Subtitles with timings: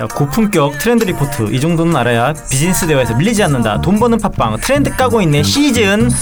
[0.00, 3.82] 자, 고품격 트렌드 리포트 이 정도는 알아야 비즈니스 대화에서 밀리지 않는다.
[3.82, 6.14] 돈 버는 팟빵 트렌드 까고 있네 시즌 2.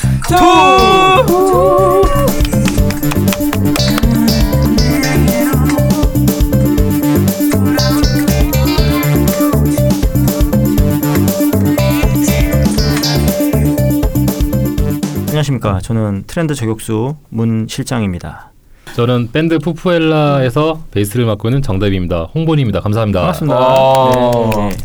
[15.29, 15.79] 안녕하십니까.
[15.79, 18.51] 저는 트렌드 저격수 문 실장입니다.
[18.99, 22.27] 저는 밴드 푸푸엘라에서 베이스를 맡고 있는 정답입니다.
[22.35, 22.81] 홍본입니다.
[22.81, 23.21] 감사합니다.
[23.21, 23.57] 반갑습니다.
[23.57, 24.51] 어.
[24.57, 24.77] 네, 네.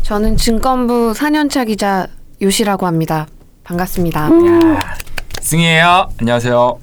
[0.00, 2.06] 저는 증권부 4년차 기자
[2.40, 3.26] 요시라고 합니다.
[3.64, 4.30] 반갑습니다.
[5.42, 6.08] 승희예요.
[6.18, 6.78] 안녕하세요.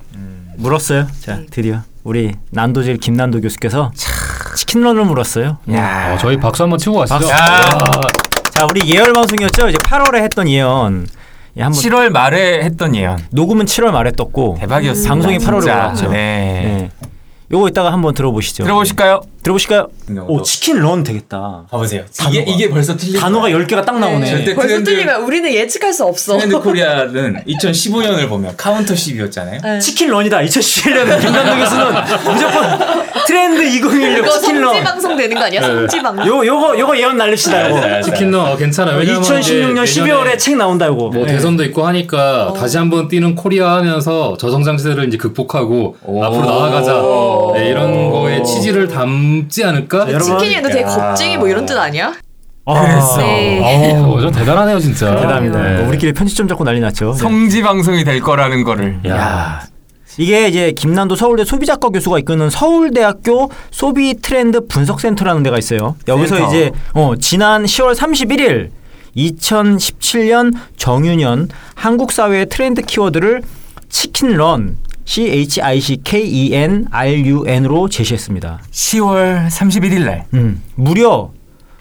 [0.58, 1.08] 물었어요.
[1.22, 1.48] 자, 네.
[1.50, 3.92] 드디어 우리 난도질 김난도 교수께서
[4.56, 5.58] 치킨런을 물었어요.
[5.72, 6.14] 야.
[6.14, 7.28] 어, 저희 박수 한번 치고 가시죠.
[7.30, 7.34] 박수.
[7.34, 8.02] 아,
[8.52, 9.70] 자, 우리 예열 방송이었죠.
[9.70, 11.08] 이제 8월에 했던 예언.
[11.58, 13.18] 예, 한번 7월 말에 했던 예언.
[13.32, 15.08] 녹음은 7월 말에 떴고 대박이었어요.
[15.08, 15.56] 방송이 8월에 진짜.
[15.58, 16.12] 올라왔죠.
[16.12, 16.62] 네.
[16.64, 17.08] 네.
[17.52, 18.64] 요거 이따가 한번 들어보시죠.
[18.64, 19.22] 들어보실까요?
[19.44, 19.88] 들어보실까요?
[20.08, 20.34] 경우도.
[20.34, 21.64] 오, Chicken Run 되겠다.
[21.72, 22.04] 봐보세요.
[22.18, 22.36] 단어가.
[22.42, 24.26] 이게 이게 벌써 틀린 단어가 10개가 딱 나오네.
[24.26, 26.38] 절대 벌써 트렌드- 틀리면 우리는 예측할 수 없어.
[26.38, 29.62] 트렌드 코리아는 2015년을 보면 Count Sheep이었잖아요.
[29.64, 29.80] 네.
[29.80, 30.40] Chicken Run이다.
[30.42, 31.86] 2017년에 김난도 교수는
[32.34, 32.80] 무조건
[33.28, 34.84] 트렌드 2016 이거 치킨 성지 런.
[34.84, 35.62] 방송 되는 거 아니야?
[35.62, 36.28] 성지 방송.
[36.28, 37.70] 요 요거 요거 예언 날립시다.
[37.70, 38.02] 요거.
[38.02, 38.92] Chicken Run 어, 괜찮아.
[38.96, 41.10] 왜냐면 2016년 이제 12월에 내년에 책 나온다 요거.
[41.10, 41.34] 뭐 네.
[41.34, 46.24] 대선도 있고 하니까 다시 한번 뛰는 코리아 하면서 저성장 시대를 이제 극복하고 오.
[46.24, 46.94] 앞으로 나아가자
[47.60, 50.06] 네, 이런 거에 취지를 담지 않을까?
[50.06, 50.40] 자, 여러분.
[50.40, 50.88] 치킨이도 되게 야.
[50.88, 52.14] 겁쟁이 뭐 이런 뜻 아니야?
[52.66, 53.18] 아, 그랬어.
[53.18, 53.96] 네.
[53.98, 55.16] 어, 좀 대단하네요 진짜.
[55.16, 55.62] 대단합니다.
[55.62, 55.78] 네.
[55.80, 57.14] 뭐 우리끼리 편집점 잡고 난리 났죠.
[57.14, 57.18] 네.
[57.18, 59.00] 성지 방송이 될 거라는 거를.
[59.08, 59.62] 야.
[60.18, 65.96] 이게 이제 김난도 서울대 소비작가 교수가 이끄는 서울대학교 소비 트렌드 분석 센터라는 데가 있어요.
[66.08, 66.50] 여기서 센터.
[66.50, 68.70] 이제 어, 지난 10월 31일
[69.16, 73.44] 2017년 정유년 한국 사회의 트렌드 키워드를
[73.90, 74.78] 치킨런
[75.10, 78.62] C H I C K E N R U N으로 제시했습니다.
[78.70, 80.26] 10월 31일 날.
[80.36, 81.32] 음, 무려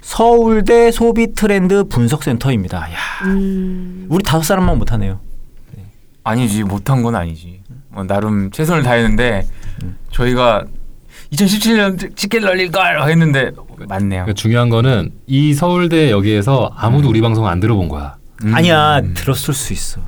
[0.00, 2.90] 서울대 소비 트렌드 분석센터입니다.
[2.90, 5.20] 야, 음, 우리 다섯 사람만 못하네요.
[6.24, 7.60] 아니지 못한 건 아니지.
[7.90, 9.46] 뭐 나름 최선을 다했는데
[10.10, 10.64] 저희가
[11.30, 13.50] 2017년 치킨 럴릴 걸 했는데
[13.90, 14.24] 맞네요.
[14.24, 18.16] 그러니까 중요한 거는 이 서울대 여기에서 아무도 우리 방송 안 들어본 거야.
[18.44, 18.54] 음.
[18.54, 20.00] 아니야 들었을 수 있어.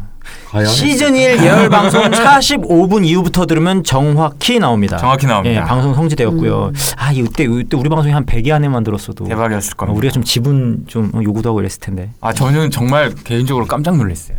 [0.67, 4.97] 시즌 1 예열 방송 45분 이후부터 들으면 정확히 나옵니다.
[4.97, 5.61] 정확히 나옵니다.
[5.61, 6.73] 예, 방송 성지되었고요.
[6.97, 9.99] 아 이때 이때 우리 방송이 한 100위 안에만 들었어도 대박이었을 어, 겁니다.
[9.99, 12.11] 우리가 좀 지분 좀 어, 요구도 하고 이랬을 텐데.
[12.21, 14.39] 아 저는 정말 개인적으로 깜짝 놀랐어요.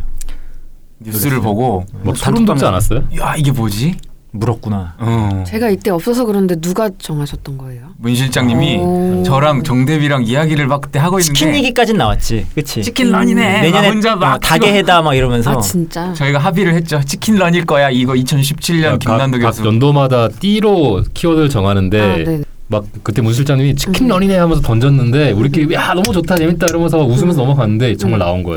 [1.00, 3.04] 뉴스를 보고 뭐 소름 돋지 않았어요?
[3.18, 3.96] 야 이게 뭐지?
[4.32, 4.94] 물었구나.
[4.98, 5.44] 어.
[5.46, 7.82] 제가 이때 없어서 그런데 누가 정하셨던 거예요?
[7.98, 9.22] 문 실장님이 오.
[9.24, 12.82] 저랑 정대비랑 이야기를 막 그때 하고 있는데 치킨 얘기까진 나왔지, 그치?
[12.82, 13.60] 치킨 런이네.
[13.60, 16.12] 내년에 막 혼자 막 어, 닭의 해다 막 이러면서 아 진짜?
[16.14, 17.00] 저희가 합의를 했죠.
[17.04, 17.90] 치킨 런일 거야.
[17.90, 19.62] 이거 2017년 김난도 각, 교수.
[19.62, 22.42] 각 연도마다 띠로 키워드를 정하는데 아, 네.
[22.68, 27.42] 막 그때 문 실장님이 Chicken Run이네 하면서 던졌는데 우리끼리 야 너무 좋다 재밌다 이러면서 웃으면서
[27.42, 28.56] 넘어갔는데 정말 나온 거예요.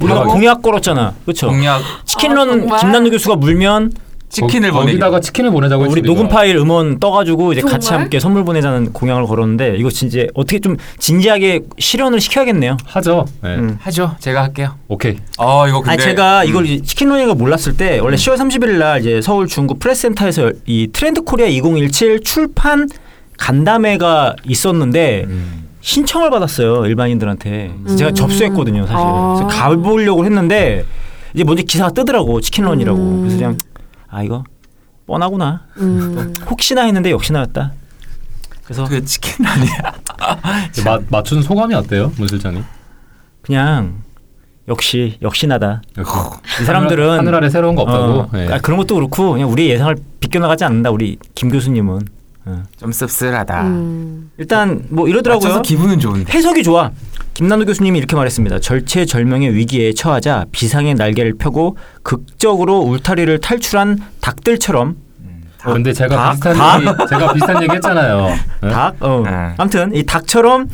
[0.00, 0.24] 우리가.
[0.24, 1.46] 공약 걸었잖아, 그렇죠?
[1.46, 2.80] 공약 Chicken Run 아, 정말?
[2.80, 3.92] 김난도 교수가 물면
[4.32, 4.98] 치킨을 거- 보내기.
[4.98, 6.28] 거기다가 치킨을 보내자고 우리 녹음.
[6.28, 8.04] 파일 음원 떠가지고 이제 같이 정말?
[8.04, 12.78] 함께 선물 보내자는 공약을 걸었는데 이거 진짜 어떻게 좀 진지하게 실현을 시켜야겠네요.
[12.84, 13.26] 하죠.
[13.42, 13.56] 네.
[13.56, 13.76] 음.
[13.82, 14.16] 하죠.
[14.20, 14.74] 제가 할게요.
[14.88, 15.18] 오케이.
[15.38, 19.00] 어 이거 근데 아니 제가 이걸 이제 Chicken Run이가 몰랐을 때 원래 10월 30일 날
[19.00, 22.88] 이제 서울 중구 프레스센터에서 이 트렌드 코리아 2017 출판
[23.38, 25.64] 간담회가 있었는데 음.
[25.80, 28.14] 신청을 받았어요 일반인들한테 제가 음.
[28.14, 29.34] 접수했거든요 사실 아.
[29.40, 30.84] 그래서 가보려고 했는데
[31.34, 33.20] 이제 먼저 기사가 뜨더라고 치킨런이라고 음.
[33.22, 33.58] 그래서 그냥
[34.12, 34.44] 아 이거
[35.06, 37.72] 뻔하구나 음, 혹시나 했는데 역시나 였다
[38.62, 39.72] 그래서 그 치킨 아니야.
[40.84, 42.62] 마, 맞춘 소감이 어때요, 문 실장님?
[43.42, 44.02] 그냥
[44.68, 46.12] 역시 역시나다 역시.
[46.60, 48.12] 이 사람들은 하늘, 하늘 아래 새로운 거 없다고.
[48.12, 48.52] 어, 네.
[48.52, 52.00] 아, 그런 것도 그렇고 그냥 우리 예상을 비껴나가지 않는다 우리 김 교수님은
[52.44, 52.62] 어.
[52.78, 53.62] 좀 씁쓸하다.
[53.66, 54.30] 음.
[54.38, 56.32] 일단 뭐 이러더라고요 맞춰서 기분은 좋은데.
[56.32, 56.90] 해석이 좋아
[57.34, 64.96] 김남도 교수님이 이렇게 말했습니다 절체절명의 위기에 처하자 비상의 날개를 펴고 극적으로 울타리를 탈출한 닭들처럼
[65.64, 66.32] 어, 근데 제가 닭?
[66.32, 66.80] 비슷한 닭?
[66.80, 68.26] 얘기, 제가 비슷한 얘기 했잖아요.
[68.62, 68.68] 네?
[68.70, 69.22] 닭 어.
[69.24, 69.54] 네.
[69.56, 70.68] 아무튼 이 닭처럼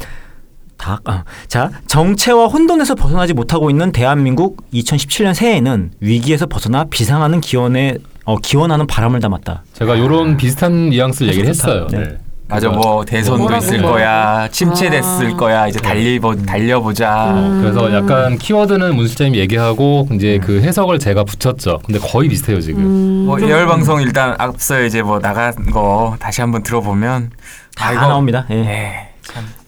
[0.78, 1.06] 닭.
[1.08, 1.24] 어.
[1.46, 8.86] 자, 정체와 혼돈에서 벗어나지 못하고 있는 대한민국 2017년 새해에는 위기에서 벗어나 비상하는 기원에 어, 기원하는
[8.86, 9.64] 바람을 담았다.
[9.74, 11.86] 제가 이런 비슷한 뉘앙스를 얘기를 했어요.
[11.90, 11.98] 네.
[11.98, 12.18] 네.
[12.48, 13.92] 맞아 뭐 대선도 뭐라고 있을 뭐.
[13.92, 14.48] 거야.
[14.50, 15.36] 침체됐을 아.
[15.36, 15.66] 거야.
[15.68, 17.30] 이제 달리보 달려보자.
[17.34, 17.60] 음.
[17.60, 21.80] 그래서 약간 키워드는 문 실장님이 얘기하고 이제 그 해석을 제가 붙였죠.
[21.84, 22.82] 근데 거의 비슷해요 지금.
[22.84, 27.30] 음, 뭐 예열 방송 일단 앞서 이제 뭐 나간 거 다시 한번 들어보면
[27.76, 28.46] 다 아, 이거- 나옵니다.
[28.50, 28.54] 예.
[28.56, 29.08] 예.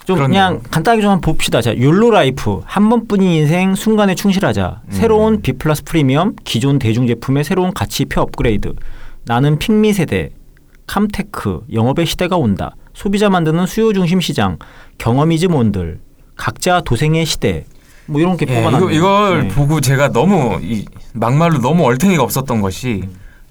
[0.07, 0.41] 좀 그렇네요.
[0.41, 1.61] 그냥 간단하게 좀 한번 봅시다.
[1.61, 4.81] 자, YOLO life 한 번뿐인 인생 순간에 충실하자.
[4.87, 4.91] 음.
[4.91, 8.73] 새로운 B plus 프리미엄 기존 대중 제품의 새로운 가치 표 업그레이드.
[9.27, 10.31] 나는 pick me 세대.
[10.91, 12.75] calm tech 영업의 시대가 온다.
[12.95, 14.59] 소비자 만드는 수요 중심 시장.
[14.99, 16.01] 경험 is 뭔들,
[16.37, 17.65] 각자 도생의 시대
[18.07, 18.91] 뭐 이런 게 예, 뽑아놨네요.
[18.91, 19.55] 이거, 이걸 네.
[19.55, 23.05] 보고 제가 너무 이, 막말로 너무 얼탱이가 없었던 것이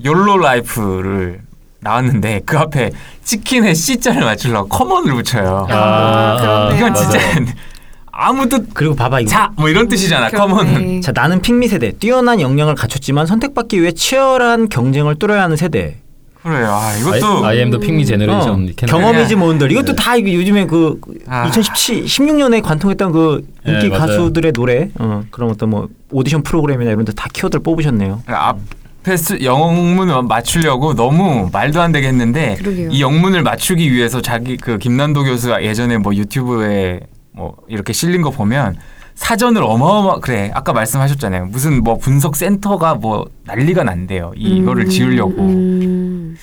[0.04, 1.40] YOLO life를
[1.80, 2.92] 나왔는데 그 앞에
[3.24, 5.66] 치킨의 C자를 맞추려고 c'mon을 붙여요.
[5.70, 6.76] 아, 그렇네요.
[6.78, 6.94] 이건.
[6.94, 7.20] 진짜
[8.12, 9.30] 아무 뜻 그리고 봐봐 이거.
[9.30, 10.30] 자, 뭐 이런 뜻이잖아.
[10.30, 11.00] c'mon은.
[11.00, 16.02] 자 나는 pick me 세대 뛰어난 역량을 갖췄지만 선택받기 위해 치열한 경쟁을 뚫어야 하는 세대
[16.42, 16.68] 그래요.
[16.68, 18.70] 아, I, 이것도 I am the pygmy generation.
[18.70, 19.96] 어, 경험이지 뭔들 이것도 네.
[19.96, 21.48] 다 이거 요즘에 그 아.
[21.48, 23.98] 2017 16년에 관통했던 그 인기 네.
[23.98, 28.24] 가수들의 노래 어, 그런 어떤 뭐 오디션 프로그램이나 이런 데 다 키워드를 뽑으셨네요.
[28.28, 32.90] 앞에 수, 영문을 맞추려고 너무 말도 안 되게 했는데 그러게요.
[32.92, 37.02] 이 영문을 맞추기 위해서 자기 그 김난도 교수가 예전에 뭐 유튜브에
[37.34, 38.78] 뭐 이렇게 실린 거 보면
[39.20, 45.42] 사전을 어마어마 그래 아까 말씀하셨잖아요 무슨 뭐 분석 센터가 뭐 난리가 난대요 이거를 음, 지으려고
[45.42, 46.38] 음.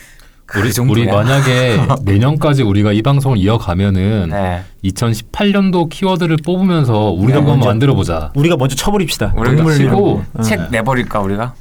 [0.44, 1.02] 그 우리, 정도야.
[1.04, 7.66] 우리 만약에 내년까지 우리가 이 방송을 이어가면은 네 2018년도 키워드를 뽑으면서 우리도 네, 한번.
[7.68, 8.30] 만들어 보자.
[8.36, 9.32] 우리가 먼저 쳐버립시다.
[9.36, 10.22] 우리가 동물 치고.
[10.44, 11.54] 책 내버릴까 우리가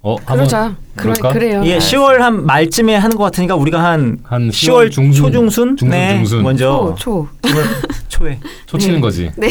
[0.00, 0.76] 어, 그러자.
[0.94, 1.32] 그러, 그럴까?
[1.38, 1.62] 그래요.
[1.64, 5.88] 이게 10월 한 말쯤에 하는 것 같으니까 우리가 한 한 10월 10월 중순, 초중순 중순,
[5.90, 6.42] 네 중순.
[6.42, 7.50] 먼저 초, 초.
[7.50, 7.64] 10월
[8.08, 9.30] 초에 초 치는 거지.
[9.36, 9.48] 네.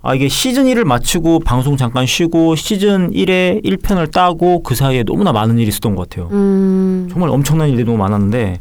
[0.00, 5.32] 아 이게 시즌 1을 마치고 방송 잠깐 쉬고 시즌 1에 1편을 따고 그 사이에 너무나
[5.32, 6.28] 많은 일이 있었던 것 같아요.
[6.32, 7.08] 음.
[7.10, 8.60] 정말 엄청난 일이 너무 많았는데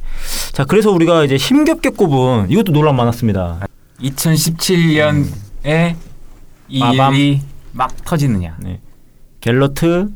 [0.54, 3.68] 자 그래서 우리가 이제 힘겹게 꼽은 이것도 논란 많았습니다.
[4.02, 5.96] 2017년에
[6.70, 7.14] 이 마밤.
[7.14, 7.42] 일이
[7.72, 8.82] 막 터지느냐 네.
[9.40, 10.10] 갤러트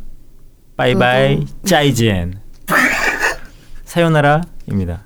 [0.76, 2.40] 바이바이 짜이지엔
[3.86, 5.02] 사요나라입니다.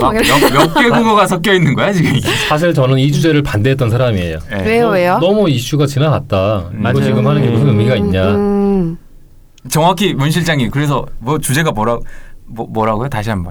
[0.00, 4.38] 막몇 개국어가 섞여 있는 거야 지금 이게 사실 저는 이 주제를 반대했던 사람이에요.
[4.50, 4.64] 네.
[4.64, 5.18] 왜요, 왜요?
[5.18, 6.70] 너무 이슈가 지나갔다.
[6.72, 7.02] 음, 이거.
[7.02, 8.34] 지금 하는 게 무슨 의미가 있냐.
[8.34, 8.98] 음.
[9.70, 11.98] 정확히 문 실장님 그래서 뭐 주제가 뭐라
[12.46, 13.50] 뭐, 뭐라고요 다시 한번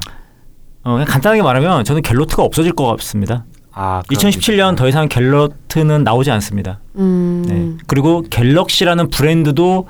[0.83, 3.45] 어, 그냥 간단하게 말하면 저는 갤러트가 없어질 것 같습니다.
[3.71, 6.79] 아 2017년 더 이상 갤러트는 나오지 않습니다.
[6.97, 7.43] 음.
[7.47, 7.83] 네.
[7.87, 9.87] 그리고 갤럭시라는 브랜드도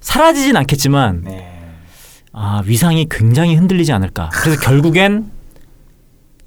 [0.00, 1.46] 사라지진 않겠지만 네.
[2.32, 4.30] 아, 위상이 굉장히 흔들리지 않을까.
[4.32, 5.30] 그래서 결국엔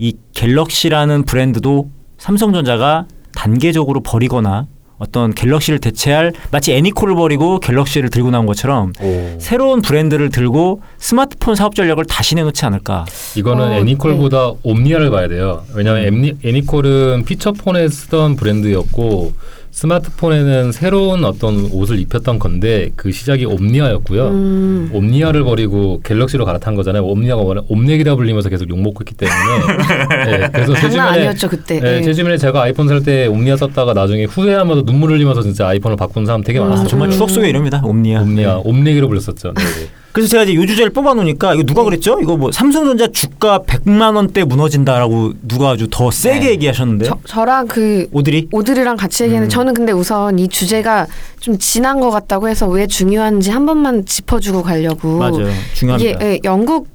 [0.04, 4.68] 이 갤럭시라는 브랜드도 삼성전자가 단계적으로 버리거나
[4.98, 9.38] 어떤 갤럭시를 대체할 마치 애니콜을 버리고 갤럭시를 들고 나온 것처럼 오.
[9.40, 13.06] 새로운 브랜드를 들고 스마트폰 사업 전략을 다시 내놓지 않을까.
[13.38, 15.64] 이거는 어, 애니콜보다 옴니아를 봐야 돼요.
[15.74, 19.32] 왜냐하면 애니, 애니콜은 피처폰에 쓰던 브랜드였고
[19.74, 24.28] 스마트폰에는 새로운 어떤 옷을 입혔던 건데 그 시작이 옴니아였고요.
[24.28, 24.90] 음.
[24.94, 27.04] 옴니아를 버리고 갤럭시로 갈아탄 거잖아요.
[27.04, 30.26] 옴니아가 워낙 옴닉이라 불리면서 계속 욕먹고 있기 때문에.
[30.40, 31.80] 네, 그래서 제 장난 아니었죠 그때.
[31.80, 32.02] 네, 네.
[32.04, 36.26] 제 주변에 제가 아이폰 살 때 옴니아 썼다가 나중에 후회하면서 눈물 흘리면서 진짜 아이폰을 바꾼
[36.26, 36.66] 사람 되게 음.
[36.66, 36.88] 아, 많았어요.
[36.88, 37.82] 정말 추억 속에 이럽니다.
[37.84, 38.22] 옴니아.
[38.22, 38.62] 옴니아, 네.
[38.64, 39.54] 옴닉이로 불렸었죠.
[39.58, 39.88] 네, 네.
[40.14, 42.20] 그래서 제가 이제 요 주제를 뽑아놓으니까 이거 누가 그랬죠?
[42.22, 46.52] 이거 뭐 삼성전자 주가 100만 원대 무너진다라고 누가 아주 더 세게 네.
[46.52, 49.56] 얘기하셨는데 저, 저랑 그 오드리 오드리랑 같이 얘기했는데 음.
[49.56, 51.08] 저는 근데 우선 이 주제가
[51.40, 55.18] 좀 지난 것 같다고 해서 왜 중요한지 한 번만 짚어주고 가려고.
[55.18, 55.96] 맞아요 중요합니다.
[55.96, 56.88] 이게 예, 영국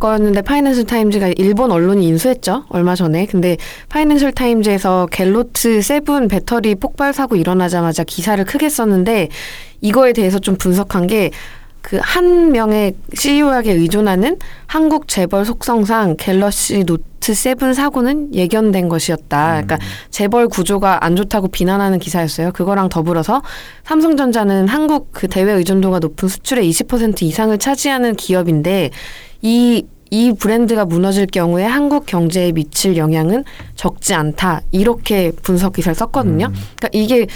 [0.00, 3.58] 거였는데 파이낸셜 타임즈가 일본 언론이 인수했죠 얼마 전에 근데
[3.90, 9.28] 파이낸셜 타임즈에서 갤로트 세븐 배터리 폭발 사고 일어나자마자 기사를 크게 썼는데
[9.82, 11.30] 이거에 대해서 좀 분석한 게
[11.82, 14.36] 그 한 명의 CEO에게 의존하는
[14.66, 19.62] 한국 재벌 속성상 갤럭시 노트 7 사고는 예견된 것이었다.
[19.62, 19.78] 그러니까
[20.10, 22.50] 재벌 구조가 안 좋다고 비난하는 기사였어요.
[22.52, 23.42] 그거랑 더불어서
[23.84, 28.90] 삼성전자는 한국 그 대외 의존도가 높은 수출의 20% 이상을 차지하는 기업인데
[29.42, 33.44] 이이 브랜드가 무너질 경우에 한국 경제에 미칠 영향은
[33.76, 34.62] 적지 않다.
[34.72, 36.48] 이렇게 분석 기사를 썼거든요.
[36.48, 37.26] 그러니까 이게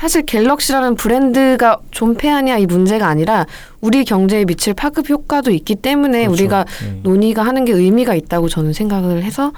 [0.00, 3.44] 사실 갤럭시라는 브랜드가 존폐하냐 이 문제가 아니라
[3.82, 6.32] 우리 경제에 미칠 파급 효과도 있기 때문에 그렇죠.
[6.32, 7.00] 우리가 네.
[7.02, 9.52] 논의가 하는 게 의미가 있다고 저는 생각을 해서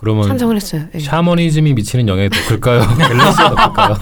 [0.00, 0.82] 그러면 찬성을 했어요.
[0.94, 0.98] 예.
[0.98, 2.80] 샤머니즘이 미치는 영향이 더 클까요?
[2.96, 3.96] 갤럭시가 더 클까요?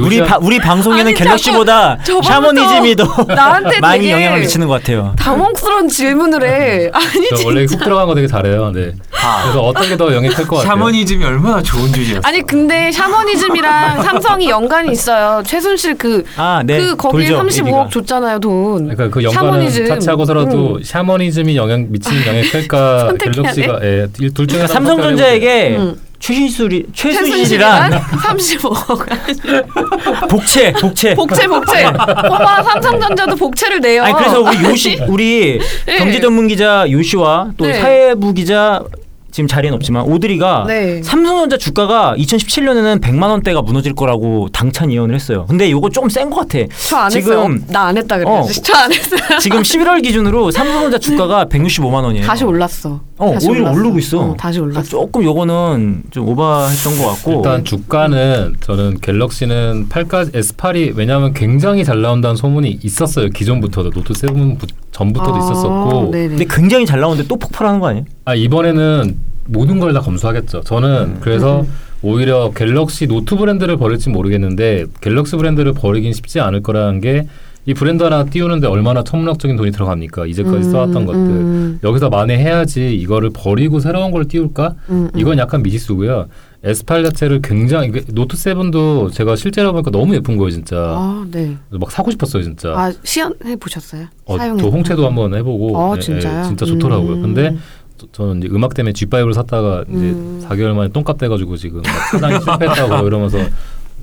[0.00, 4.74] 우리 바, 우리 방송에는 아니, 갤럭시보다 저번부터 샤머니즘이 더 나한테 많이 되게 영향을 미치는 것
[4.74, 5.14] 같아요.
[5.18, 6.90] 당혹스러운 질문을 해.
[6.92, 8.70] 아니 저 원래 훅 들어간 거 되게 잘해요.
[8.72, 8.92] 네.
[9.22, 10.70] 아, 그래서 어떤 게 더 영향이 클 것 같아요?
[10.72, 15.42] 샤머니즘이 얼마나 좋은 주제였어 아니 근데 샤머니즘이랑 삼성이 연관이 있어요.
[15.44, 16.78] 최순실 그 아, 네.
[16.78, 17.88] 그 거기에 돌죠, 35억 얘기가.
[17.90, 18.88] 줬잖아요 돈.
[18.88, 19.86] 그러니까 그 연관은 샤머니즘.
[19.88, 20.82] 차치하고서라도 음.
[20.84, 24.84] 샤머니즘이 영향 미치는 영향이 클까 선택해야 갤럭시가 예, 이둘 중에 그러니까 하나
[25.16, 26.00] 삼성전자에게 음.
[26.18, 29.06] 최신술이 최순실이랑 최순실이란 35억.
[30.28, 31.86] 복채 복채 복채 복채.
[31.86, 34.02] 오빠 삼성전자도 복채를 내요.
[34.02, 35.98] 아니 그래서 우리 요시 우리 네.
[35.98, 37.74] 경제 전문 기자 요시와 또 네.
[37.74, 38.82] 사회부 기자
[39.30, 41.02] 지금 자리에는 없지만 오드리가 네.
[41.02, 45.44] 삼성전자 주가가 2017년에는 100만 원대가 무너질 거라고 당찬 예언을 했어요.
[45.46, 46.64] 근데 이거 조금 센 것 같아.
[46.88, 47.42] 저 안 했어요.
[47.42, 48.18] 지금- 나안 했다 어.
[48.18, 48.62] 그래야지.
[48.62, 49.38] 저안 했어요.
[49.38, 52.26] 지금 11월 기준으로 삼성전자 주가가 165만 원이에요.
[52.26, 53.00] 다시 올랐어.
[53.18, 53.80] 어, 다시 오히려 올랐어.
[53.80, 54.20] 오르고 있어.
[54.20, 54.82] 어, 다시 올랐어.
[54.88, 57.32] 조금 요거는 좀 오버했던 것 같고.
[57.36, 64.28] 일단 주가는 저는 갤럭시는 8까지 S8이 왜냐하면 굉장히 잘 나온다는 소문이 있었어요 기존부터도 노트 7
[64.58, 66.28] 부- 전부터도 아, 있었었고 네네.
[66.28, 68.04] 근데 굉장히 잘 나오는데 또 폭발하는 거 아니에요?
[68.26, 70.62] 아 이번에는 모든 걸 다 검수하겠죠.
[70.62, 71.16] 저는 음.
[71.20, 71.64] 그래서
[72.02, 77.26] 오히려 갤럭시 노트 브랜드를 버릴지 모르겠는데 갤럭시 브랜드를 버리긴 쉽지 않을 거라는 게
[77.68, 80.26] 이 브랜드 하나 띄우는데 얼마나 천문학적인 돈이 들어갑니까?
[80.26, 84.74] 이제까지 음, 써왔던 것들 음, 여기서 만회해야지 이거를 버리고 새로운 걸 띄울까?
[84.90, 85.18] 음, 음.
[85.20, 86.28] 이건 약간 미지수고요.
[86.64, 90.76] S8 자체를 굉장히 노트 7도 제가 실제로 보니까 너무 예쁜 거예요 진짜.
[90.78, 91.56] 아, 네.
[91.70, 92.68] 막 사고 싶었어요 진짜.
[92.70, 94.06] 아, 시연해 보셨어요?
[94.26, 96.44] 어, 사용해 저 홍채도 한번 해보고 어, 예, 예, 진짜요?
[96.44, 97.14] 진짜 좋더라고요.
[97.14, 97.22] 음.
[97.22, 97.56] 근데
[97.98, 100.40] 저- 저는 이제 음악 때문에 G5를 샀다가 이제 음.
[100.48, 103.38] 4개월 만에 똥값 돼가지고 지금 막 사장이 실패했다고 이러면서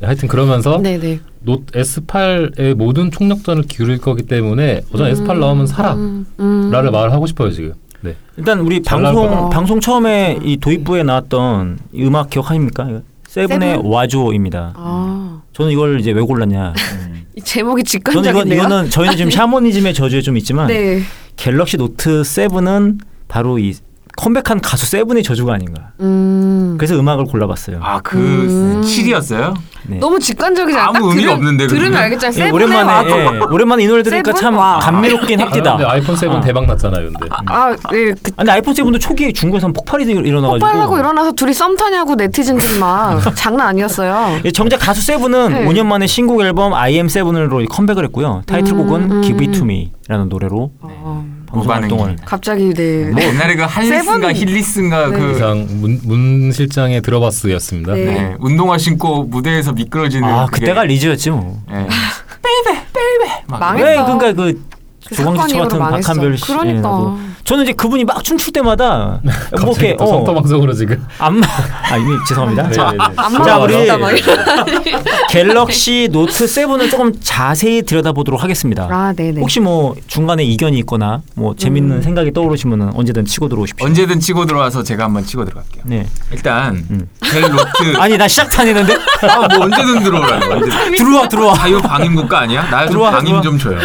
[0.07, 1.19] 하여튼 그러면서 네, 네.
[1.41, 6.69] 노 S8의 모든 총력전을 기울일 거기 때문에 어 전 S8 나오면 사라 음, 음.
[6.72, 7.74] 라를 말을 하고 싶어요 지금.
[8.01, 8.15] 네.
[8.38, 9.50] 일단 우리 방송.
[9.50, 12.89] 방송 처음에 이 도입부에 나왔던 이 음악 기억하십니까?
[12.89, 13.01] 이거?
[13.27, 13.86] 세븐의 세븐?
[13.89, 14.74] 와줘입니다.
[14.75, 16.74] 아, 저는 이걸 이제 왜 골랐냐?
[17.36, 18.60] 이 제목이 저는 이건 직관적인데요?
[18.60, 21.01] 이거는 저희는 지금 샤머니즘의 저주에 좀 있지만 네.
[21.36, 23.74] 갤럭시 노트 7은 바로 이
[24.15, 25.89] 컴백한 가수 세븐의 저주가 아닌가.
[26.00, 26.75] 음.
[26.77, 27.79] 그래서 음악을 골라봤어요.
[27.82, 28.82] 아그 음.
[28.84, 29.53] 7이었어요?
[29.88, 29.98] 네.
[29.98, 30.86] 너무 직관적이잖아.
[30.86, 32.03] 아무 딱 의미가 들으- 없는데, 들으면 그러면?
[32.03, 32.29] 알겠잖아.
[32.29, 33.10] 예, 세븐의 오랜만에.
[33.10, 34.41] 예, 오랜만에 이 노래 들으니까 세븐?
[34.41, 34.79] 참 와.
[34.79, 35.77] 감미롭긴 아, 합디다.
[35.77, 36.39] 근데 아이폰 7 어.
[36.41, 37.27] 대박 났잖아요 근데.
[37.48, 37.75] 아, 네.
[37.89, 42.79] 그 아, 근데 아이폰 7도 초기에 중국에서는 폭발이 일어나가지고 폭발하고 일어나서 둘이 썸 타냐고 네티즌들
[42.79, 44.39] 막 장난 아니었어요.
[44.46, 45.65] 예, 정작 가수 세븐은 네.
[45.65, 48.43] 5년 만에 신곡 앨범 I Am Seven으로 컴백을 했고요.
[48.46, 49.22] 타이틀곡은 음, 음.
[49.24, 51.25] Give It To Me라는 노래로 어,
[51.62, 51.72] 방송.
[52.00, 53.05] 활동을 갑자기 네.
[53.12, 55.17] 뭐 옛날에 그 할리스인가 세븐- 힐리스인가 네.
[55.19, 57.93] 그 이상 문, 문 실장의 들어봤스였습니다.
[57.93, 58.05] 네.
[58.05, 61.62] 네, 운동화 신고 무대에서 미끄러지는 아 그게- 그때가 리즈였지 뭐.
[61.72, 61.88] 네.
[63.48, 63.86] 막 망했어.
[63.86, 64.62] 왜 그러니까 그
[65.07, 66.07] 그 조강지처 같은 망했어.
[66.13, 66.45] 박한별 씨.
[66.45, 67.15] 그러니까.
[67.29, 67.33] 예.
[67.43, 69.19] 저는 이제 그분이 막 춤출 때마다
[69.62, 71.05] 뭐 이렇게 또 성토 어, 방송으로 지금.
[71.19, 71.45] 안마
[71.91, 72.67] 아 이미 죄송합니다.
[72.69, 73.03] 네, 자, 네, 네.
[73.17, 74.12] 안 자, 우리 막.
[75.29, 78.88] 갤럭시 노트 7을 조금 자세히 들여다보도록 하겠습니다.
[78.89, 79.41] 아, 네, 네.
[79.41, 83.86] 혹시 뭐 중간에 이견이 있거나 뭐 재밌는 생각이 떠오르시면 언제든 치고 들어오십시오.
[83.86, 85.83] 언제든 치고 들어와서 제가 한번 치고 들어갈게요.
[85.86, 86.07] 네.
[86.31, 87.07] 일단 음.
[87.22, 88.95] 갤로트 아니 나 시작도 안 했는데
[89.27, 90.53] 아, 뭐 언제든 들어오라고.
[90.53, 90.95] 언제든.
[90.95, 91.53] 들어와 들어와.
[91.55, 92.69] 자유 방임 국가 아니야?
[92.69, 93.41] 나 좀 들어와, 방임 들어와.
[93.41, 93.79] 좀 줘요.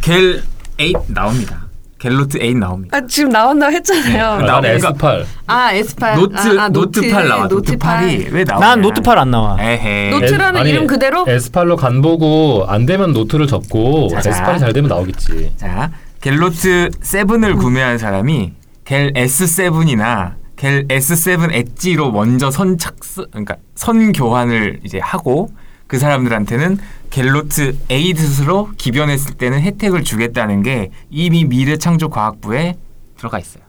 [0.00, 0.33] 갤
[0.78, 1.64] 8 나옵니다.
[1.98, 2.96] 갤로트 8 나옵니다.
[2.98, 4.24] 아, 지금 나온다고 했잖아요.
[4.24, 5.24] 아, 나오니까- 난 S8.
[5.46, 6.14] 아, S8.
[6.16, 7.48] 노트 아, 아, 노트 8 나와.
[7.48, 8.66] 노트 8이 왜 나오냐?
[8.66, 9.56] 난 노트 8 안 나와.
[9.58, 10.10] 에헤.
[10.10, 11.24] 노트- 노트라는 이름 그대로?
[11.24, 14.30] S8로 간 보고 안 되면 노트를 접고 자, 자.
[14.30, 15.52] S8이 잘 되면 나오겠지.
[15.56, 15.90] 자,
[16.20, 18.52] 갤로트 7을 구매한 사람이
[18.84, 22.96] 갤 S7이나 갤 S7 엣지로 먼저 선착
[23.30, 25.48] 그러니까 선 교환을 이제 하고
[25.86, 26.78] 그 사람들한테는
[27.10, 32.76] 갤로트 8으로 기변했을 때는 혜택을 주겠다는 게 이미 미래창조과학부에
[33.18, 33.62] 들어가 있어요.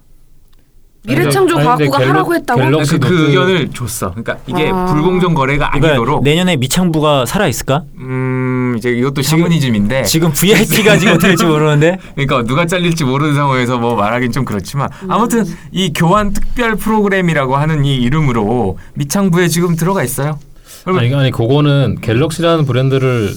[1.08, 2.62] 미래창조 아니, 근데 과학부가 갤럭- 하라고 했다고?
[2.62, 4.10] 갤럭- 그, 그 노트- 의견을 줬어.
[4.10, 4.86] 그러니까 이게 아.
[4.86, 7.84] 불공정 거래가 그러니까 아니도록 내년에 미창부가 살아 있을까?
[8.00, 12.00] 음 이제 이것도 샤머니즘인데 지금 VIP가 지금 어떻게 될지 모르는데.
[12.16, 17.86] 그러니까 누가 잘릴지 모르는 상황에서 뭐 말하긴 좀 그렇지만 아무튼 이 교환 특별 프로그램이라고 하는
[17.86, 20.40] 이 이름으로 미창부에 지금 들어가 있어요.
[20.86, 23.32] 그러면 아니, 아니 그거는 갤럭시라는 브랜드를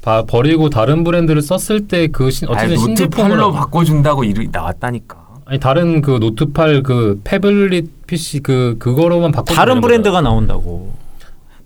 [0.00, 5.16] 바, 버리고 다른 브랜드를 썼을 때 그 어쨌든 노트 신제품으로 8로 바꿔준다고 이름이 나왔다니까.
[5.46, 10.94] 아니 다른 그 노트 8그 phablet PC 그 그거로만 바꿔 다른 브랜드가 나온다고.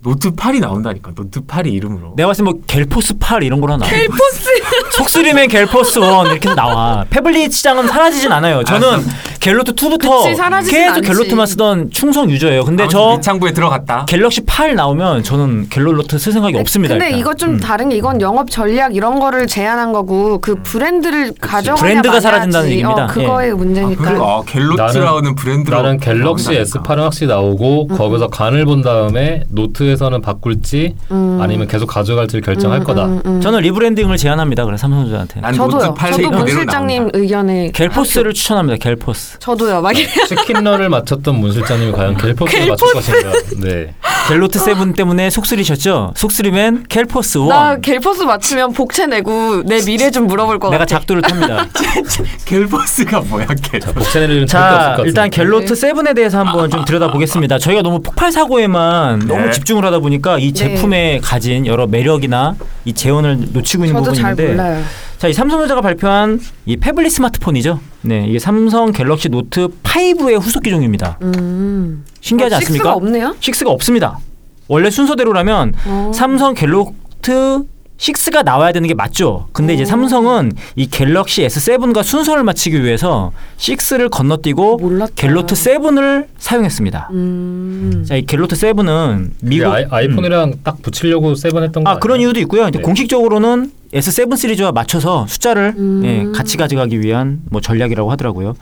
[0.01, 1.11] 노트 8이 나온다니까.
[1.13, 2.13] 노트 8이 이름으로.
[2.15, 3.85] 내가 봤을 때 뭐 갤포스 8 이런 거로 하나.
[3.85, 4.49] 갤포스.
[4.95, 7.05] 속쓰리면 갤포스 1 이렇게 나와.
[7.09, 8.63] phablet 시장은 사라지진 않아요.
[8.63, 8.99] 저는
[9.39, 11.07] 갤노트 2부터 그치, 사라지진 계속 않지.
[11.09, 12.65] 갤노트만 쓰던 충성 유저예요.
[12.65, 14.05] 근데 아무튼 저 미창부에 들어갔다.
[14.05, 16.95] 갤럭시 8 나오면 저는 갤노트 쓸 생각이 없습니다.
[16.95, 17.19] 근데 일단.
[17.19, 17.59] 이거 좀 음.
[17.59, 22.19] 다른 게 이건 영업 전략 이런 거를 제안한 거고 그 브랜드를 가져가냐 브랜드가.
[22.19, 23.05] 사라진다는 얘기입니다.
[23.05, 24.03] 어, 그거의 아, 문제니까.
[24.03, 24.19] 그래?
[24.21, 26.79] 아, 갤노트라는 브랜드로 나는 갤럭시 나온다니까.
[26.81, 31.39] S8은 확실히 나오고 거기서 간을 본 다음에 노트에서는 바꿀지 음.
[31.41, 33.05] 아니면 계속 가져갈지를 결정할 거다.
[33.05, 33.41] 음, 음.
[33.41, 34.65] 저는 rebranding을 제안합니다.
[34.65, 35.41] 그래 삼성전자한테.
[35.41, 35.85] 난 저도요.
[35.85, 37.19] 노트 8 저도 문 그대로 실장님 나온다.
[37.19, 38.77] 의견에 갤포스를 추천합니다.
[38.77, 39.28] 갤포스.
[39.39, 39.81] 저도요.
[39.81, 40.07] 막 이래.
[40.27, 43.31] 치킨런을 맞췄던 문 실장님이 과연 갤포스를 맞출 것인가?
[43.61, 43.93] 네.
[44.27, 46.13] 갤노트 7 때문에 속쓰리셨죠?
[46.15, 47.47] 속쓰리면 갤포스 1.
[47.47, 50.99] 나 갤포스 맞추면 복채 내고 내 미래 좀 물어볼 것 내가 같아.
[50.99, 51.67] 작두를 탑니다.
[52.45, 53.79] 갤포스가 뭐야, 갤.
[53.79, 55.29] 자, 없을 자, 것 일단.
[55.29, 57.59] 갤노트 7에 대해서 한번 좀 들여다보겠습니다.
[57.59, 59.51] 저희가 너무 폭발 사고에만 너무 네.
[59.51, 62.55] 집중을 하다 보니까 이 제품에 가진 여러 매력이나
[62.85, 64.83] 이 제원을 놓치고 있는 저도 잘 부분인데 몰라요.
[65.17, 67.79] 자, 이 삼성전자가 발표한 이 phablet 스마트폰이죠.
[68.01, 71.17] 네, 이게 삼성 갤럭시 노트 5의 후속 기종입니다.
[71.21, 72.05] 음.
[72.21, 72.83] 신기하지 아, 않습니까?
[72.83, 73.35] 식스가 없네요.
[73.39, 74.19] 6가 없습니다.
[74.67, 76.11] 원래 순서대로라면 어.
[76.13, 77.63] 삼성 갤노트
[77.97, 79.49] 6가 나와야 되는 게 맞죠.
[79.51, 79.85] 근데 이제 오.
[79.85, 85.11] 삼성은 이 갤럭시 S7과 순서를 맞추기 위해서 6를 건너뛰고 몰랐다.
[85.15, 87.09] 갤노트 7을 사용했습니다.
[87.11, 88.05] 음.
[88.07, 92.27] 자, 이 갤노트 7은 미국 아이, 아이폰이랑 딱 붙이려고 seven 했던 거아 그런 아니에요?
[92.29, 92.67] 이유도 있고요.
[92.69, 92.83] 이제 네.
[92.83, 96.01] 공식적으로는 S7 시리즈와 맞춰서 숫자를 음.
[96.05, 98.53] 예, 같이 가져가기 위한 뭐 전략이라고 하더라고요.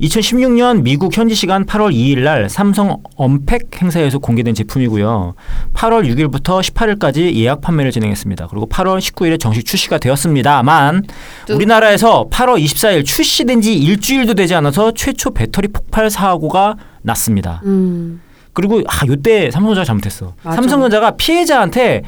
[0.00, 5.34] 2016년 미국 현지 시간 8월 2일 날 삼성 언팩 행사에서 공개된 제품이고요.
[5.72, 8.48] 8월 6일부터 18일까지 예약 판매를 진행했습니다.
[8.48, 11.04] 그리고 8월 19일에 정식 출시가 되었습니다만
[11.48, 17.62] 또- 우리나라에서 8월 24일 출시된 지 일주일도 되지 않아서 최초 배터리 폭발 사고가 났습니다.
[17.64, 18.20] 음.
[18.52, 20.34] 그리고 아 요때 삼성전자가 잘못했어.
[20.42, 20.56] 맞아.
[20.56, 22.02] 삼성전자가 피해자한테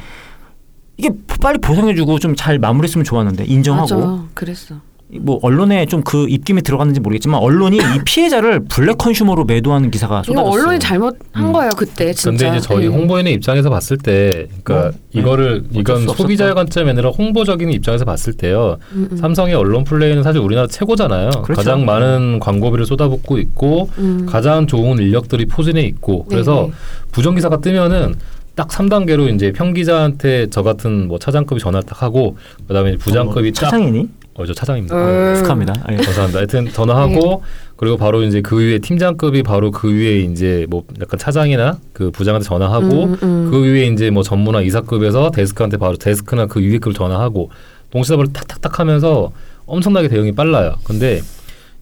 [0.99, 1.09] 이게
[1.41, 4.23] 빨리 보상해주고 좀 잘 마무리했으면 좋았는데 인정하고 맞아.
[4.33, 4.75] 그랬어.
[5.21, 10.33] 뭐 언론에 좀 그 입김이 들어갔는지 모르겠지만 언론이 이 피해자를 블랙 컨슈머로 매도하는 기사가 이거
[10.33, 10.53] 쏟아졌어요.
[10.61, 11.51] 언론이 잘못한 음.
[11.51, 12.45] 거예요 그때 진짜.
[12.47, 12.87] 근데 이제 저희 예.
[12.87, 15.79] 홍보인의 입장에서 봤을 때, 그러니까 뭐, 이거를 네.
[15.79, 16.53] 이건 소비자의 없었다.
[16.53, 18.77] 관점이 아니라 홍보적인 입장에서 봤을 때요.
[18.93, 19.17] 음, 음.
[19.17, 21.29] 삼성의 언론 플레이는 사실 우리나라 최고잖아요.
[21.43, 21.53] 그렇죠.
[21.55, 24.27] 가장 많은 광고비를 쏟아붓고 있고 음.
[24.29, 26.73] 가장 좋은 인력들이 포진해 있고 그래서 네.
[27.11, 28.13] 부정 기사가 뜨면은
[28.59, 32.35] 딱 3단계로 이제 평기자한테 저 같은 뭐 차장급이 전화를 딱 하고
[32.67, 34.09] 그다음에 부장급이 딱 차장이니?
[34.33, 34.93] 어, 저 차장입니다.
[34.97, 35.35] 어.
[35.35, 35.73] 축하합니다.
[35.91, 35.95] 예.
[35.95, 36.39] 감사합니다.
[36.39, 37.41] 하여튼 전화하고
[37.77, 42.45] 그리고 바로 이제 그 위에 팀장급이 바로 그 위에 이제 뭐 약간 차장이나 그 부장한테
[42.45, 43.47] 전화하고 음, 음.
[43.49, 47.51] 그 위에 이제 뭐 전무나 이사급에서 데스크한테 바로 데스크나 그 위에 급 전화하고
[47.91, 49.31] 동시다바로 탁탁탁 하면서
[49.67, 50.75] 엄청나게 대응이 빨라요.
[50.83, 51.21] 근데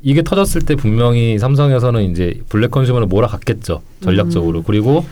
[0.04, 3.82] 이게 터졌을 때 분명히 삼성에서는 이제 블랙 컨슈머를 몰아갔겠죠.
[4.02, 4.62] 전략적으로.
[4.62, 5.06] 그리고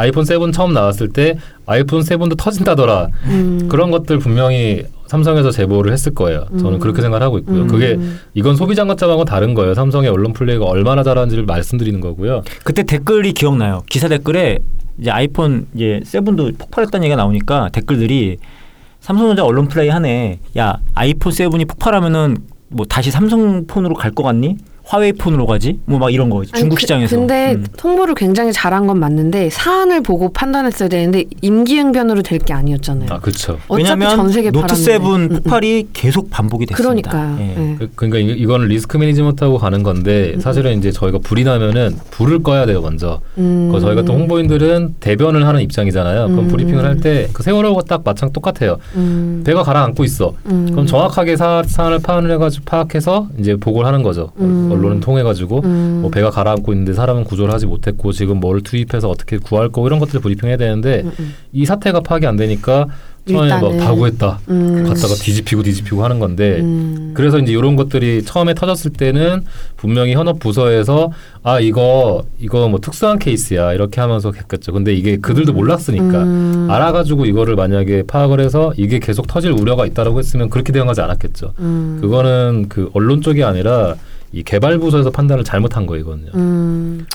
[0.00, 3.08] 아이폰 7 처음 나왔을 때 아이폰 7도 터진다더라.
[3.26, 3.68] 음.
[3.68, 6.46] 그런 것들 분명히 삼성에서 제보를 했을 거예요.
[6.58, 6.78] 저는 음.
[6.78, 7.62] 그렇게 생각을 하고 있고요.
[7.62, 7.66] 음.
[7.66, 7.98] 그게
[8.32, 9.74] 이건 소비자 관점하고 다른 거예요.
[9.74, 12.42] 삼성의 언론 플레이가 얼마나 잘하는지를 말씀드리는 거고요.
[12.64, 13.82] 그때 댓글이 기억나요.
[13.90, 14.60] 기사 댓글에
[14.98, 18.38] 이제 아이폰 이제 seven도 폭발했다는 얘기가 나오니까 댓글들이
[19.00, 20.38] 삼성전자 언론 플레이 하네.
[20.58, 22.38] 야 아이폰 seven이 폭발하면은
[22.68, 24.56] 뭐 다시 삼성 폰으로 갈 것 같니?
[24.84, 25.78] 화웨이 폰으로 가지?
[25.84, 27.16] 뭐 막 이런 거 아니, 중국 그- 시장에서.
[27.16, 27.66] 근데 음.
[27.82, 33.08] 홍보를 굉장히 잘한 건 맞는데 사안을 보고 판단했어야 되는데 임기응변으로 될 게 아니었잖아요.
[33.10, 33.58] 아, 그렇죠.
[33.68, 34.74] 어차피 왜냐면 전 세계 노트.
[34.74, 35.28] seven 음, 음.
[35.28, 37.10] 폭발이 계속 반복이 됐습니다.
[37.10, 37.36] 그러니까요.
[37.40, 37.50] 예.
[37.72, 37.76] 예.
[37.78, 42.42] 그- 그러니까 이- 이거는 risk management하고 가는 건데 음, 사실은 이제 저희가 불이 나면은 불을
[42.42, 43.20] 꺼야 돼요 먼저.
[43.38, 43.70] 음.
[43.72, 46.28] 그 저희가 또 홍보인들은 대변을 하는 입장이잖아요.
[46.28, 46.48] 그럼 음.
[46.48, 48.78] 브리핑을 할 때 그 세월호가 딱 마찬 똑같아요.
[48.96, 49.42] 음.
[49.44, 50.32] 배가 가라앉고 있어.
[50.46, 50.66] 음.
[50.70, 54.32] 그럼 정확하게 사, 사안을 파악을 해가지고 파악해서 이제 보고를 하는 거죠.
[54.80, 54.84] 음.
[54.84, 55.98] 언론을 통해 가지고 음.
[56.02, 59.98] 뭐 배가 가라앉고 있는데 사람은 구조를 하지 못했고 지금 뭘 투입해서 어떻게 구할 거 이런
[59.98, 61.34] 것들을 브리핑해야 되는데 음, 음.
[61.52, 62.86] 이 사태가 파악이 안 되니까
[63.28, 63.78] 처음에 뭐 일단은.
[63.78, 64.84] 다구했다 음.
[64.86, 67.12] 갔다가 뒤집히고 뒤집히고 하는 건데 음.
[67.14, 69.44] 그래서 이제 이런 것들이 처음에 터졌을 때는
[69.76, 71.12] 분명히 현업 부서에서
[71.42, 74.72] 아 이거 이거 뭐 특수한 케이스야 이렇게 하면서 했겠죠.
[74.72, 76.66] 근데 이게 그들도 몰랐으니까 음.
[76.70, 81.52] 알아가지고 이거를 만약에 파악을 해서 이게 계속 터질 우려가 있다라고 했으면 그렇게 대응하지 않았겠죠.
[81.58, 81.98] 음.
[82.00, 83.96] 그거는 그 언론 쪽이 아니라
[84.32, 86.30] 이 개발 부서에서 판단을 잘못한 거예요, 이거는요.
[86.34, 87.06] 음.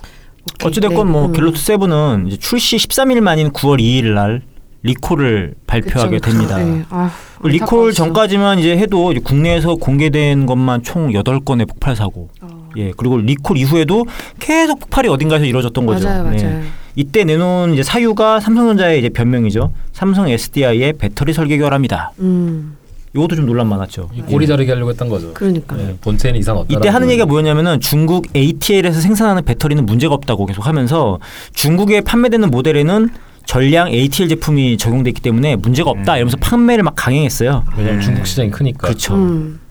[0.63, 1.12] 어찌됐건 네.
[1.12, 1.32] 뭐 음.
[1.32, 4.41] 갤로트 세븐은 출시 13일 만인 9월 2일 날
[4.84, 6.32] 리콜을 발표하게 그쵸.
[6.32, 6.58] 됩니다.
[6.58, 6.86] 네.
[6.89, 7.91] 아, 그 리콜.
[7.93, 12.30] 전까지만 이제 해도 이제 국내에서 공개된 것만 총 8건의 폭발 사고.
[12.41, 12.69] 어.
[12.78, 12.91] 예.
[12.95, 14.06] 그리고 리콜 이후에도
[14.39, 16.08] 계속 폭발이 어딘가에서 이루어졌던 거죠.
[16.08, 16.43] 맞아요, 네.
[16.43, 16.62] 맞아요.
[16.95, 19.71] 이때 내놓은 이제 사유가 삼성전자의 이제 변명이죠.
[19.91, 22.12] 삼성 SDI의 배터리 설계 결함이다.
[22.19, 22.78] 음.
[23.15, 24.10] 이것도 좀 논란 많았죠.
[24.13, 25.34] 이 꼬리 자르게 하려고 했던 거죠.
[25.34, 25.78] 그러니까.
[25.78, 26.78] 네, 본체는 이상 없다.
[26.78, 31.19] 이때 하는 얘기가 뭐였냐면은 중국 ATL에서 생산하는 배터리는 문제가 없다고 계속 하면서
[31.54, 33.10] 중국에 판매되는 모델에는
[33.45, 37.63] 전량 ATL 제품이 적용돼 있기 때문에 문제가 없다 이러면서 판매를 막 강행했어요.
[37.78, 38.01] 왜냐면 음.
[38.01, 38.88] 중국 시장이 크니까.
[38.88, 39.15] 그렇죠.
[39.15, 39.62] 음.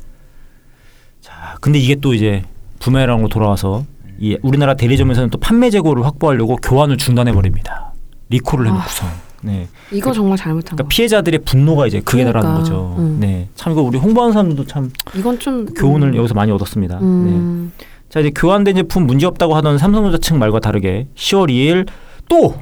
[1.21, 2.45] 자, 근데 이게 또 이제
[2.79, 3.85] 부메랑으로 돌아와서
[4.19, 7.93] 이 우리나라 대리점에서는 또 판매 재고를 확보하려고 교환을 중단해 버립니다.
[8.31, 9.24] 리콜을 해놓고서.
[9.45, 9.69] 네.
[9.93, 10.89] 이거 정말 잘못한 그러니까 거.
[10.89, 12.63] 피해자들의 분노가 이제 극에 달하는 그러니까.
[12.71, 12.95] 거죠.
[12.99, 13.19] 음.
[13.21, 13.49] 네.
[13.55, 16.17] 참 이거 우리 홍보하는 사람들도 참 이건 좀 교훈을 음.
[16.17, 16.97] 여기서 많이 얻었습니다.
[16.97, 17.03] 네.
[17.03, 17.73] 음.
[18.09, 21.87] 자 이제 교환된 제품 문제 없다고 하던 삼성전자 측 말과 다르게 10월 2일
[22.29, 22.55] 또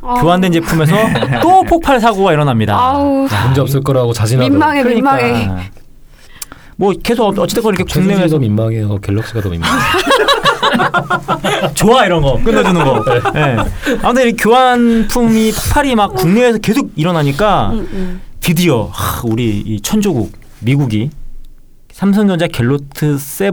[0.00, 0.14] 아.
[0.20, 0.94] 교환된 제품에서
[1.42, 2.76] 또 폭발 사고가 일어납니다.
[2.78, 4.48] 아우 문제 없을 거라고 자신하고.
[4.48, 5.70] 민망해 그러니까 민망해.
[6.76, 8.98] 뭐 계속 어- 어찌됐건 이렇게 국내에서 민망해요.
[8.98, 9.72] 갤럭시가 더 민망해.
[11.74, 13.04] 좋아 이런 거 끝내주는 거.
[13.32, 13.56] 네.
[14.02, 18.20] 아무튼 이 교환품이 폭발이 막 국내에서 계속 일어나니까 음, 음.
[18.40, 21.10] 드디어 하, 우리 이 천조국 미국이
[21.92, 23.52] 삼성전자 갤로트 7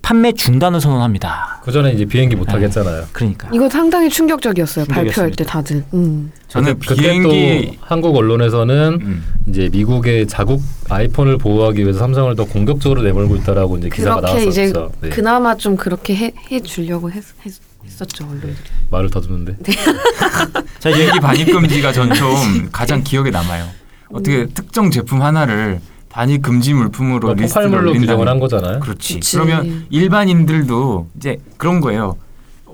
[0.00, 1.60] 판매 중단을 선언합니다.
[1.64, 3.04] 그 전에 이제 비행기 못 타겠잖아요.
[3.12, 4.84] 그러니까 이거 상당히 충격적이었어요.
[4.86, 5.32] 발표할.
[5.32, 5.84] 때 다들.
[5.94, 6.32] 음.
[6.48, 9.24] 저는 그때 비행기 또 한국 언론에서는 음.
[9.48, 14.48] 이제 미국의 자국 아이폰을 보호하기 위해서 삼성을 더 공격적으로 내몰고 있다라고 이제 기사가 나왔었죠.
[14.48, 15.08] 이제 네.
[15.10, 17.52] 그나마 좀 그렇게 해, 해 주려고 했, 했,
[17.84, 18.54] 했었죠 언론들이.
[18.90, 19.56] 말을 더듬는데.
[20.78, 23.66] 자 이제 비행기 반입 금지가 전 좀 가장 기억에 남아요.
[24.12, 28.80] 어떻게 특정 제품 하나를 단위 금지 물품으로 그러니까 리스트를 폭발물로 올린다는 규정을 한 거잖아요.
[28.80, 29.14] 그렇지.
[29.14, 29.36] 그치.
[29.36, 32.16] 그러면 일반인들도 이제 그런 거예요.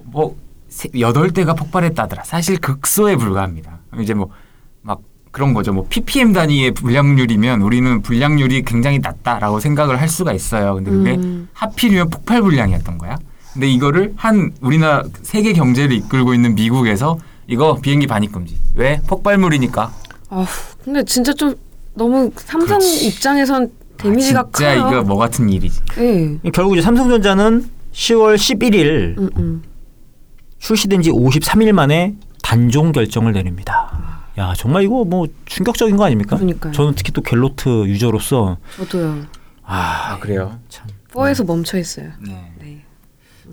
[0.05, 0.37] 뭐
[0.69, 2.25] 세- 여덟 대가 폭발했다더라.
[2.25, 3.79] 사실 극소에 불과합니다.
[4.01, 4.31] 이제 뭐
[4.83, 5.01] 막
[5.33, 5.73] 그런 거죠.
[5.73, 10.75] 뭐 ppm 단위의 불량률이면 우리는 불량률이 굉장히 낮다라고 생각을 할 수가 있어요.
[10.77, 11.49] 근데 그게 음.
[11.53, 13.19] 하필이면 폭발 불량이었던 거야.
[13.53, 17.19] 근데 이거를 한 우리나라 세계 경제를 이끌고 있는 미국에서
[17.49, 18.57] 이거 비행기 반입 금지.
[18.77, 19.01] 왜?
[19.09, 19.93] 폭발물이니까.
[20.31, 20.47] 아,
[20.85, 21.55] 근데 진짜 좀
[21.97, 23.07] 너무 삼성 그렇지.
[23.09, 24.89] 입장에선 데미지가 아, 진짜 커요.
[24.89, 25.81] 이거 뭐 같은 일이지.
[25.99, 26.51] 예.
[26.51, 29.63] 결국 이제 삼성전자는 10월 11일 음, 음.
[30.59, 34.23] 출시된 지 53일 만에 단종 결정을 내립니다.
[34.39, 36.37] 야 정말 이거 뭐 충격적인 거 아닙니까?
[36.37, 36.73] 그러니까요.
[36.73, 39.23] 저는 특히 또 갤로트 유저로서 저도요.
[39.65, 40.59] 아 그래요?
[40.69, 42.11] 참 4에서 멈춰 있어요.
[42.21, 42.53] 네.
[42.61, 42.85] 네.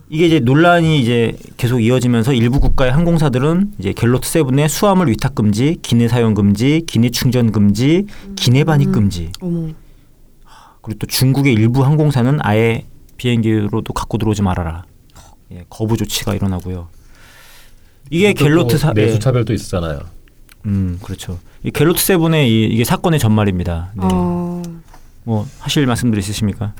[0.10, 5.77] 이게 이제 논란이 이제 계속 이어지면서 일부 국가의 항공사들은 이제 갤로트 세븐의 수화물 위탁 금지,
[5.82, 9.32] 기내 사용 금지, 기내 충전 금지, 기내 반입 금지.
[9.41, 9.69] 어머.
[10.82, 12.86] 그리고 또 중국의 일부 항공사는 아예
[13.17, 14.84] 비행기로도 갖고 들어오지 말아라.
[15.51, 16.89] 예, 거부 조치가 일어나고요.
[18.10, 19.19] 이게 또 갤로트 사 내수 예.
[19.19, 20.01] 차별도 있잖아요.
[20.65, 21.39] 음 그렇죠.
[21.63, 23.91] 이 갤로트 세븐의 이, 이게 사건의 전말입니다.
[23.95, 24.03] 네.
[24.03, 24.62] 어,
[25.23, 26.73] 뭐 하실 말씀들 있으십니까?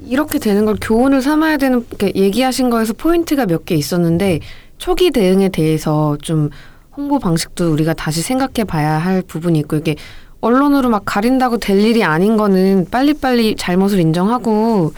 [0.00, 4.40] 이렇게 되는 걸 교훈을 삼아야 되는 이렇게 얘기하신 거에서 포인트가 몇 개 있었는데
[4.78, 6.50] 초기 대응에 대해서 좀
[6.96, 9.96] 홍보 방식도 우리가 다시 생각해 봐야 할 부분이 있고 이게
[10.40, 14.92] 언론으로 막 가린다고 될 일이 아닌 거는 빨리빨리 잘못을 인정하고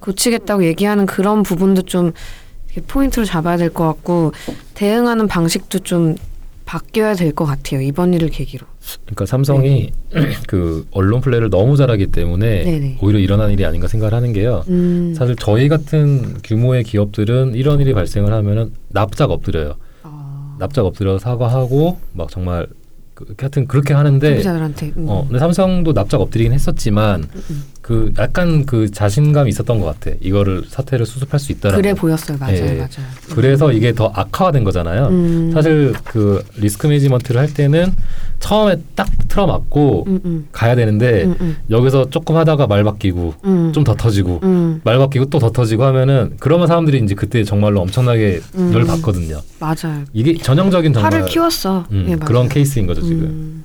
[0.00, 2.12] 고치겠다고 얘기하는 그런 부분도 좀
[2.88, 4.32] 포인트로 잡아야 될 것 같고
[4.74, 6.16] 대응하는 방식도 좀
[6.72, 8.66] 바뀌어야 될 것 같아요 이번 일을 계기로.
[9.04, 9.90] 그러니까 삼성이
[10.48, 12.98] 그 언론 플레이를 너무 잘하기 때문에 네네.
[13.02, 14.64] 오히려 일어난 일이 아닌가 생각을 하는 게요.
[14.68, 15.12] 음.
[15.14, 19.74] 사실 저희 같은 규모의 기업들은 이런 일이 발생을 하면은 납작 엎드려요.
[20.02, 22.66] 어, 납작 엎드려 사과하고 막 정말
[23.14, 24.92] 그, 하여튼 그렇게 하는데 소비자들한테.
[24.96, 25.04] 음.
[25.08, 27.62] 어 근데 삼성도 납작 엎드리긴 했었지만 음.
[27.82, 30.16] 그 약간 그 자신감이 있었던 것 같아.
[30.20, 31.82] 이거를 사태를 수습할 수 있다라는.
[31.82, 32.38] 그래 보였어요.
[32.38, 32.74] 맞아요, 예.
[32.76, 33.06] 맞아요.
[33.34, 35.08] 그래서 이게 더 악화된 거잖아요.
[35.08, 35.50] 음.
[35.52, 37.92] 사실 그 리스크 매니지먼트를 할 때는
[38.38, 40.48] 처음에 딱 틀어맞고 음, 음.
[40.52, 41.56] 가야 되는데 음, 음.
[41.70, 43.72] 여기서 조금 하다가 말 바뀌고 음.
[43.72, 48.40] 좀더 터지고 음, 말 바뀌고 또 더 터지고 하면은 그러면 사람들이 이제 그때 정말로 엄청나게
[48.54, 48.70] 음.
[48.72, 49.40] 열 받거든요.
[49.58, 50.04] 맞아요.
[50.12, 51.84] 이게 전형적인 정말 팔을 키웠어.
[51.90, 52.14] 음, 예.
[52.16, 53.64] 그런 케이스인 거죠 지금.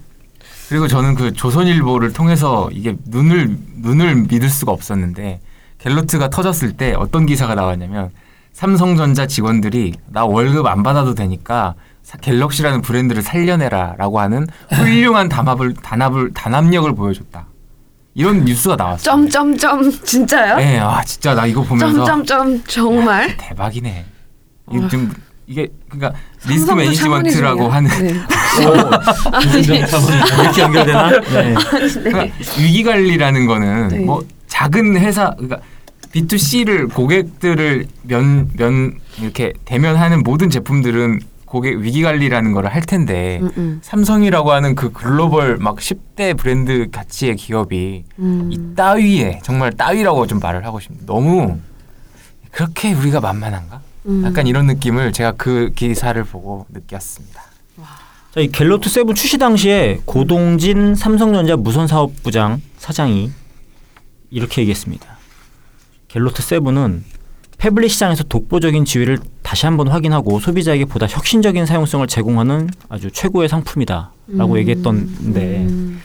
[0.68, 0.70] 음.
[0.70, 5.40] 그리고 저는 그 조선일보를 통해서 이게 눈을 눈을 믿을 수가 없었는데
[5.80, 8.10] 갤로트가 터졌을 때 어떤 기사가 나왔냐면
[8.54, 16.34] 삼성전자 직원들이 나 월급 안 받아도 되니까 사- 갤럭시라는 브랜드를 살려내라라고 하는 훌륭한 단합을 단합을
[16.34, 17.48] 단합력을 보여줬다.
[18.16, 19.04] 이런 뉴스가 나왔어요.
[19.04, 20.56] 점점점 진짜요?
[20.56, 23.38] 네, 아 진짜 나 이거 보면서 점점점 정말.
[23.38, 24.06] 대박이네.
[24.72, 24.88] 이게 와.
[24.90, 25.14] 좀
[25.48, 27.70] 이게 그러니까 리스크 매니지먼트라고.
[27.70, 28.14] 하는 네.
[30.44, 31.10] 이렇게 연결되나?
[31.22, 31.54] 네.
[32.04, 34.00] 그러니까 위기 관리라는 거는 네.
[34.00, 35.60] 뭐 작은 회사 그러니까
[36.12, 43.50] B2C를 고객들을 면 면 이렇게 대면하는 모든 제품들은 고객 위기 관리라는 거를 할 텐데 음,
[43.58, 48.50] 음, 삼성이라고 하는 그 글로벌 막 10대 브랜드 가치의 기업이 음.
[48.52, 51.06] 이 따위에 정말 따위라고 좀 말을 하고 싶습니다.
[51.06, 51.58] 너무
[52.52, 53.80] 그렇게 우리가 만만한가?
[54.08, 54.24] 음.
[54.26, 57.42] 약간 이런 느낌을 제가 그 기사를 보고 느꼈습니다.
[58.34, 63.32] 자, 이 갤노트 seven 출시 당시에 고동진 삼성전자 무선사업부장 사장이
[64.30, 65.18] 이렇게 얘기했습니다.
[66.08, 67.04] 갤노트 seven은
[67.58, 74.54] phablet 시장에서 독보적인 지위를 다시 한번 확인하고 소비자에게 보다 혁신적인 사용성을 제공하는 아주 최고의 상품이다라고
[74.54, 74.58] 음.
[74.58, 76.02] 얘기했던데 음.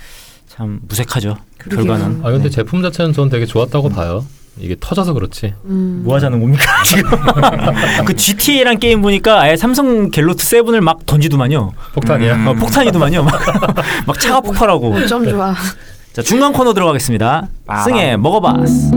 [0.48, 1.36] 참 무색하죠.
[1.58, 1.86] 그러게요.
[1.86, 2.20] 결과는.
[2.24, 2.50] 아 근데 네.
[2.50, 4.24] 제품 자체는 전 되게 좋았다고 봐요.
[4.58, 5.54] 이게 터져서 그렇지.
[5.64, 6.02] 음.
[6.04, 7.10] 뭐 하자는 겁니까 지금?
[8.04, 11.72] 그 GTA란 게임 보니까 아예 삼성 갤로트 세븐을 막 던지더만요.
[11.94, 12.34] 폭탄이야.
[12.34, 12.46] 음.
[12.48, 13.22] 어, 폭탄이더만요.
[13.24, 13.40] 막,
[14.06, 14.94] 막 차가 폭발하고.
[14.94, 15.54] 어쩜 좋아.
[16.12, 17.48] 자 중간 코너 들어가겠습니다.
[17.66, 17.84] 빠밤.
[17.84, 18.90] 승혜 먹어봤어.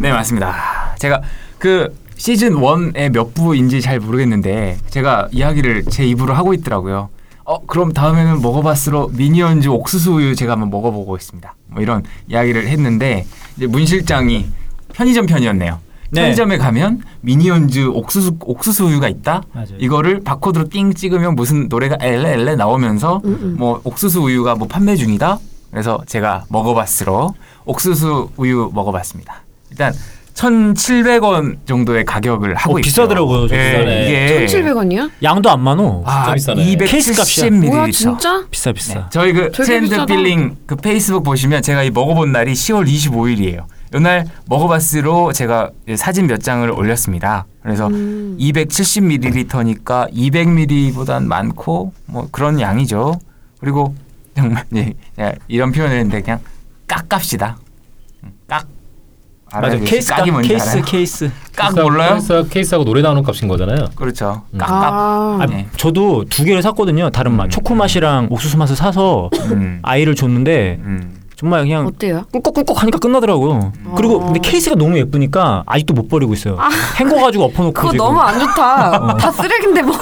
[0.00, 0.94] 네 맞습니다.
[0.98, 1.20] 제가
[1.58, 7.08] 그 시즌 1의 몇 부인지 잘 모르겠는데 제가 이야기를 제 입으로 하고 있더라고요.
[7.44, 11.54] 어 그럼 다음에는 먹어봤으로 미니언즈 옥수수 우유 제가 한번 먹어보고 있습니다.
[11.68, 13.24] 뭐 이런 이야기를 했는데
[13.56, 14.46] 이제 문 실장이
[14.92, 15.78] 편의점 편이었네요.
[16.10, 16.20] 네.
[16.22, 19.42] 편의점에 가면 미니언즈 옥수수 옥수수 우유가 있다.
[19.52, 19.68] 맞아요.
[19.78, 23.56] 이거를 바코드로 띵 찍으면 무슨 노래가 엘레 엘레 나오면서 음, 음.
[23.58, 25.38] 뭐 옥수수 우유가 뭐 판매 중이다.
[25.70, 29.42] 그래서 제가 먹어봤으로 옥수수 우유 먹어봤습니다.
[29.70, 29.92] 일단
[30.38, 32.82] 1,700원 정도의 가격을 하고 어, 있어요.
[32.82, 34.06] 비싸더라고요, 저 예, 비싸네.
[34.06, 35.10] 이게 1,700원이요?
[35.22, 36.02] 양도 안 많어.
[36.06, 36.76] 아, 비싸네.
[36.76, 37.46] 케이스 값이야.
[37.50, 37.66] 270ml.
[37.66, 38.44] 뭐야 진짜?
[38.50, 38.94] 비싸 비싸.
[38.94, 40.06] 네, 저희 그 되게 트렌드 비싸다.
[40.06, 43.64] 필링 그 페이스북 보시면 제가 이 먹어본 날이 10월 25일이에요.
[43.94, 47.46] 이날 먹어봤으로 제가 이제 사진 몇 장을 올렸습니다.
[47.62, 48.36] 그래서 음.
[48.38, 53.18] 270ml니까 200ml보단 많고 뭐 그런 양이죠.
[53.60, 53.94] 그리고
[54.36, 56.38] 정말 예, 예, 이런 표현을 했는데 그냥
[56.86, 57.56] 곽값이다.
[59.48, 59.60] 음, 곽.
[59.60, 59.66] 맞아.
[59.74, 59.84] 알아요?
[59.84, 60.84] 케이스 곽이 뭔지 케이스 알아요?
[60.84, 61.30] 케이스.
[61.56, 62.10] 곽 몰라요?
[62.14, 63.86] 케이스 하고, 케이스하고 노래 나오는 값인 거잖아요.
[63.94, 64.42] 그렇죠.
[64.52, 64.58] 음.
[64.58, 64.92] 곽곽.
[64.92, 65.66] 아, 아, 네.
[65.76, 67.10] 저도 두 개를 샀거든요.
[67.10, 67.44] 다른 맛.
[67.44, 67.50] 음.
[67.50, 69.80] 초코 맛이랑 옥수수 맛을 사서 음.
[69.82, 71.17] 아이를 줬는데 음.
[71.38, 72.24] 정말 그냥 어때요?
[72.32, 73.72] 꿀꺽꿀꺽 하니까 끝나더라고요.
[73.96, 76.58] 그리고 근데 케이스가 너무 예쁘니까 아직도 못 버리고 있어요.
[76.98, 78.04] 헹궈 가지고 엎어놓고 그거 지금.
[78.04, 79.16] 너무 안 좋다.
[79.16, 79.94] 다 쓰레기인데 뭐.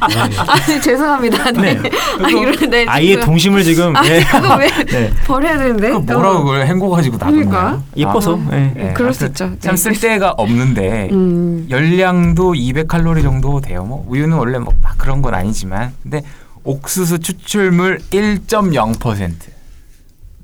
[0.00, 1.52] 아니, 아니 죄송합니다.
[1.52, 1.74] 네.
[1.74, 1.90] 네.
[2.20, 4.20] 아니 이러는데 아이의 동심을 지금 아 예.
[4.24, 5.12] 그거 왜 네.
[5.26, 5.90] 버려야 되는데?
[5.92, 7.30] 그 뭐라고 그걸 헹궈 가지고 놔뒀냐?
[7.44, 7.82] 그러니까.
[7.96, 8.38] 예뻐서.
[8.50, 8.72] 예.
[8.74, 9.52] 네, 그럴 수 있죠.
[9.60, 9.76] 참 네.
[9.76, 11.68] 쓸데가 없는데 음.
[11.70, 13.84] 열량도 200칼로리 정도 돼요.
[13.84, 16.22] 뭐 우유는 원래 뭐 막 그런 건 아니지만 근데
[16.64, 19.32] 옥수수 추출물 1.0%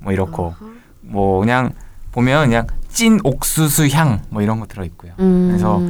[0.01, 0.55] 뭐 이렇고
[1.01, 1.73] 뭐 그냥
[2.13, 5.13] 보면 그냥 찐 옥수수 향 뭐 이런 거 들어 있고요.
[5.21, 5.49] 음.
[5.51, 5.81] 그래서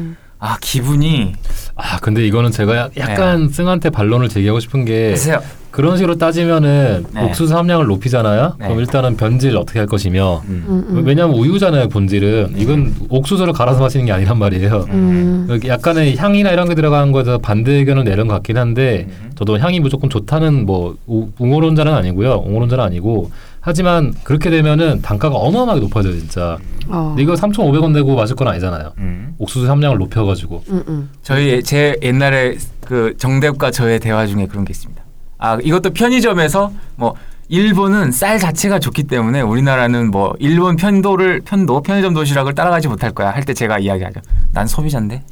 [0.41, 1.33] 아 기분이
[1.75, 5.41] 아 근데 이거는 제가 야- 약간 승한테 반론을 제기하고 싶은 게 글쎄요.
[5.73, 7.25] 그런 식으로 따지면은 네.
[7.25, 8.55] 옥수수 함량을 높이잖아요.
[8.59, 8.67] 네.
[8.67, 10.65] 그럼 일단은 변질 어떻게 할 것이며 음.
[10.69, 11.07] 음, 음.
[11.07, 14.87] 왜냐하면 우유잖아요 본질은 이건 옥수수를 갈아서 마시는 게 아니란 말이에요.
[14.91, 15.47] 음.
[15.51, 19.31] 여기 약간의 향이나 이런 게 들어간 거에서 반대 의견을 내는 것 같긴 한데 음.
[19.35, 25.81] 저도 향이 무조건 좋다는 뭐 우- 웅호론자는 아니고요 옹호론자는 아니고 하지만 그렇게 되면은 단가가 어마어마하게
[25.83, 27.09] 높아져요 진짜 어.
[27.09, 29.35] 근데 이거 3,500원 내고 마실 건 아니잖아요 음.
[29.39, 31.11] 옥수수 함량을 높여가지고 음, 음.
[31.23, 35.03] 저희 제 옛날에 그 정대엽과 저의 대화 중에 그런 게 있습니다.
[35.39, 37.15] 아 이것도 편의점에서 뭐
[37.51, 43.31] 일본은 쌀 자체가 좋기 때문에 우리나라는 뭐 일본 편도를 편도 편의점 도시락을 따라가지 못할 거야
[43.31, 44.21] 할 때 제가 이야기하죠.
[44.53, 45.23] 난 소비자인데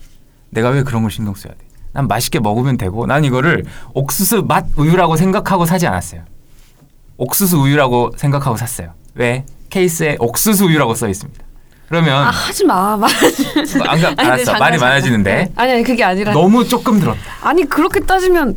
[0.51, 1.59] 내가 왜 그런 걸 신경 써야 돼?
[1.93, 6.23] 난 맛있게 먹으면 되고 난 이거를 옥수수 맛 우유라고 생각하고 사지 않았어요.
[7.19, 8.93] 옥수수 우유라고 생각하고 샀어요.
[9.15, 9.45] 왜?
[9.71, 11.45] 케이스에 옥수수 우유라고 써 있습니다.
[11.89, 12.97] 그러면 아 하지 마.
[12.99, 13.09] 말.
[13.89, 14.77] 안, 가- 알았어 말이.
[14.79, 16.33] 많아지는데 아니 아니 그게 아니라.
[16.33, 17.21] 너무 조금 들었다.
[17.43, 18.57] 아니 그렇게 따지면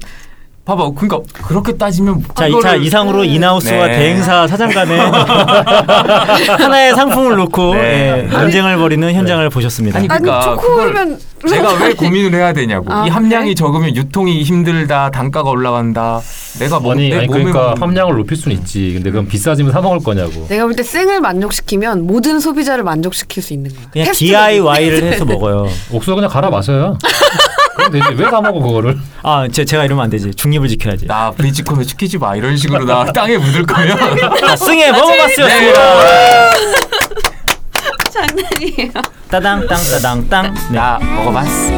[0.69, 3.97] 봐봐, 그러니까 그렇게 따지면 자, 이, 자 이상으로 인하우스와 네.
[3.97, 4.97] 대행사 사장 간에
[6.57, 8.27] 하나의 상품을 놓고 네.
[8.29, 9.97] 예, 논쟁을 벌이는 현장을 보셨습니다.
[9.97, 12.85] 아니, 아니 그러니까 초코우유면 내가 왜 고민을 해야 되냐고.
[12.93, 13.55] 아, 이 함량이 그래?
[13.55, 16.19] 적으면 유통이 힘들다, 단가가 올라간다.
[16.59, 19.71] 내가 뭐, 아니, 내 아니 몸에 그러니까 먹는- 함량을 높일 수는 있지 근데 그럼 비싸지면
[19.71, 23.85] 사 먹을 거냐고 내가 볼때 쌩을 만족시키면 모든 소비자를 만족시킬 수 있는 거야.
[23.91, 25.67] 그냥 DIY를 해서 먹어요.
[25.91, 26.97] 옥수수 그냥 갈아 마셔요
[27.89, 30.33] 그럼 되지 왜 사 먹어 그거를 아, 제, 제가 이러면 안 되지.
[30.33, 31.07] 중립을 지켜야지.
[31.07, 33.97] 나 브리치콘을 시키지 마 이런 식으로 나 땅에 묻을 거면
[34.39, 36.51] 자, 승혜 먹어봤습니다.
[38.11, 38.91] 장난이에요.
[39.29, 40.53] 따당 땅 따당 땅.
[40.71, 40.75] 네.
[40.75, 41.69] 나 먹어봤어.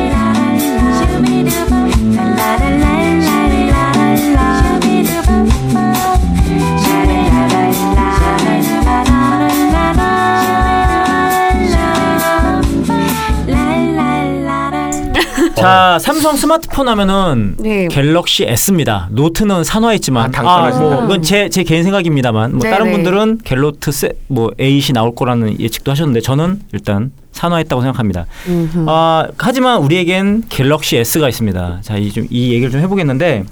[15.56, 17.88] 자, 삼성 스마트폰 하면은 네.
[17.88, 19.08] 갤럭시 S입니다.
[19.12, 20.80] 노트는 산화했지만 아, 당연하죠.
[20.80, 22.92] 뭐 이건 제 제 개인 생각입니다만 뭐 네, 다른 네.
[22.94, 28.26] 분들은 갤노트 세, 뭐 8이 나올 거라는 예측도 하셨는데 저는 일단 산화했다고 생각합니다.
[28.48, 28.86] 음흠.
[28.88, 31.80] 아, 하지만 우리에겐 갤럭시 S가 있습니다.
[31.82, 33.44] 자, 이 좀 이 얘기를 좀 해보겠는데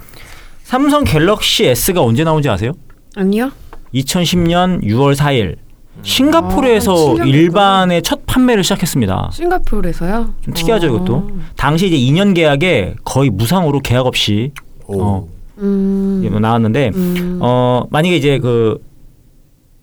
[0.63, 2.71] 삼성 갤럭시 S가 언제 나온지 아세요?
[3.15, 3.51] 아니요.
[3.93, 5.55] 2010년 6월 4일
[6.03, 9.29] 싱가포르에서 아, 7년 일반의 첫 판매를 시작했습니다.
[9.33, 10.33] 싱가포르에서요.
[10.41, 10.89] 좀 특이하죠, 어.
[10.95, 11.31] 이것도.
[11.55, 14.51] 당시 이제 2년 계약에 거의 무상으로 계약 없이
[14.87, 15.27] 어,
[15.59, 16.19] 음.
[16.21, 17.39] 이게 뭐 나왔는데 음.
[17.41, 18.81] 어 만약에 이제 그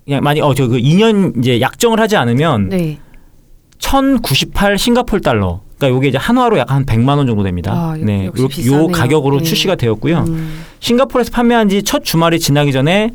[0.05, 2.99] 그냥 만약 어저 그 2년 이제 약정을 하지 않으면 네.
[3.79, 5.61] 1,098 싱가폴 달러.
[5.79, 7.73] 그러니까 요게 이제 한화로 약 한 100만 원 정도 됩니다.
[7.73, 8.27] 아, 역- 네.
[8.27, 8.33] 요.
[8.73, 9.45] 요 가격으로 네.
[9.45, 10.25] 출시가 되었고요.
[10.27, 10.63] 음.
[10.81, 13.11] 싱가포르에서 판매한 지 첫 주말이 지나기 전에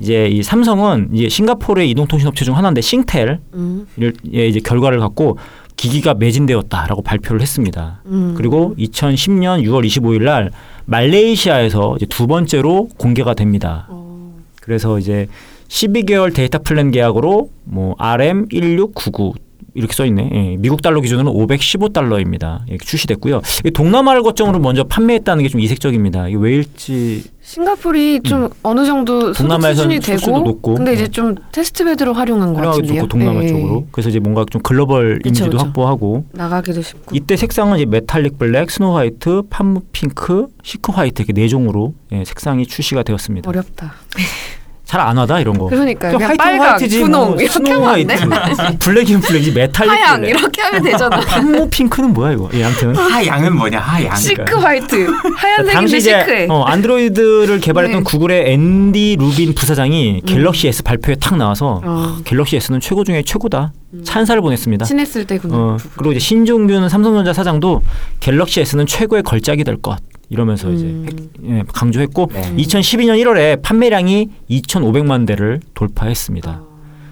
[0.00, 3.86] 이제 이 삼성은 이제 싱가포르의 이동통신 업체 중 하나인데 싱텔 음.
[3.98, 5.38] 의 이제 결과를 갖고
[5.76, 8.00] 기기가 매진되었다라고 발표를 했습니다.
[8.06, 8.34] 음.
[8.36, 10.50] 그리고 2010년 6월 25일 날
[10.86, 13.86] 말레이시아에서 이제 두 번째로 공개가 됩니다.
[13.88, 14.34] 어.
[14.60, 15.26] 그래서 이제
[15.68, 19.34] 12개월 data plan 계약으로 뭐 RM 1699
[19.74, 20.30] 이렇게 써 있네.
[20.32, 22.60] 예, 미국 달러 기준으로 515달러입니다.
[22.66, 23.42] 이렇게 출시됐고요.
[23.64, 26.28] 이 동남아를 거점으로 먼저 판매했다는 게 좀 이색적입니다.
[26.28, 29.32] 이게 왜일지 싱가포르이 좀 어느 정도 음.
[29.32, 30.74] 수준이 되고 높고.
[30.74, 31.10] 근데 이제 네.
[31.10, 33.02] 좀 test bed로 활용한 것 같은데요.
[33.02, 33.46] 좋고 동남아 네.
[33.46, 33.86] 쪽으로.
[33.92, 35.58] 그래서 이제 뭔가 좀 글로벌 그쵸, 이미지도 그쵸.
[35.64, 37.14] 확보하고 나가기도 쉽고.
[37.14, 42.24] 이때 색상은 이제 metallic black, snow white, palm pink, chic white 이렇게 네 종으로 예,
[42.24, 43.48] 색상이 출시가 되었습니다.
[43.48, 43.94] 어렵다.
[44.86, 45.66] 잘 안 와닿아 이런 거.
[45.66, 46.12] 그러니까요.
[46.12, 48.14] 그냥 화이트 빨강, 화이트지, 분홍 뭐 이렇게 하면 안 돼?
[48.14, 50.30] 화이트, 블랙이면 블랙이지 메탈릭 하양 black.
[50.30, 51.16] 이렇게 하면 되잖아.
[51.26, 52.48] 한모 핑크는 뭐야 이거?
[52.54, 54.14] 예, 아무튼 하양은 뭐냐 하양.
[54.14, 55.08] chic white.
[55.36, 56.46] 하얀색인데 chic해.
[56.50, 58.10] 어, 안드로이드를 개발했던 네.
[58.10, 62.18] 구글의 앤디 루빈 부사장이 갤럭시 S 발표에 탁 나와서 어.
[62.24, 63.72] 갤럭시 S는 최고 중에 최고다
[64.04, 64.84] 찬사를 보냈습니다.
[64.84, 67.82] 친했을 때 근데 어, 그리고 이제 신종균 삼성전자 사장도
[68.20, 69.96] 갤럭시 S는 최고의 걸작이 될 것
[70.28, 71.06] 이러면서 이제 음.
[71.08, 72.54] 핵- 예, 강조했고 네.
[72.56, 76.62] 2012년 1월에 판매량이 2,500만 대를 돌파했습니다.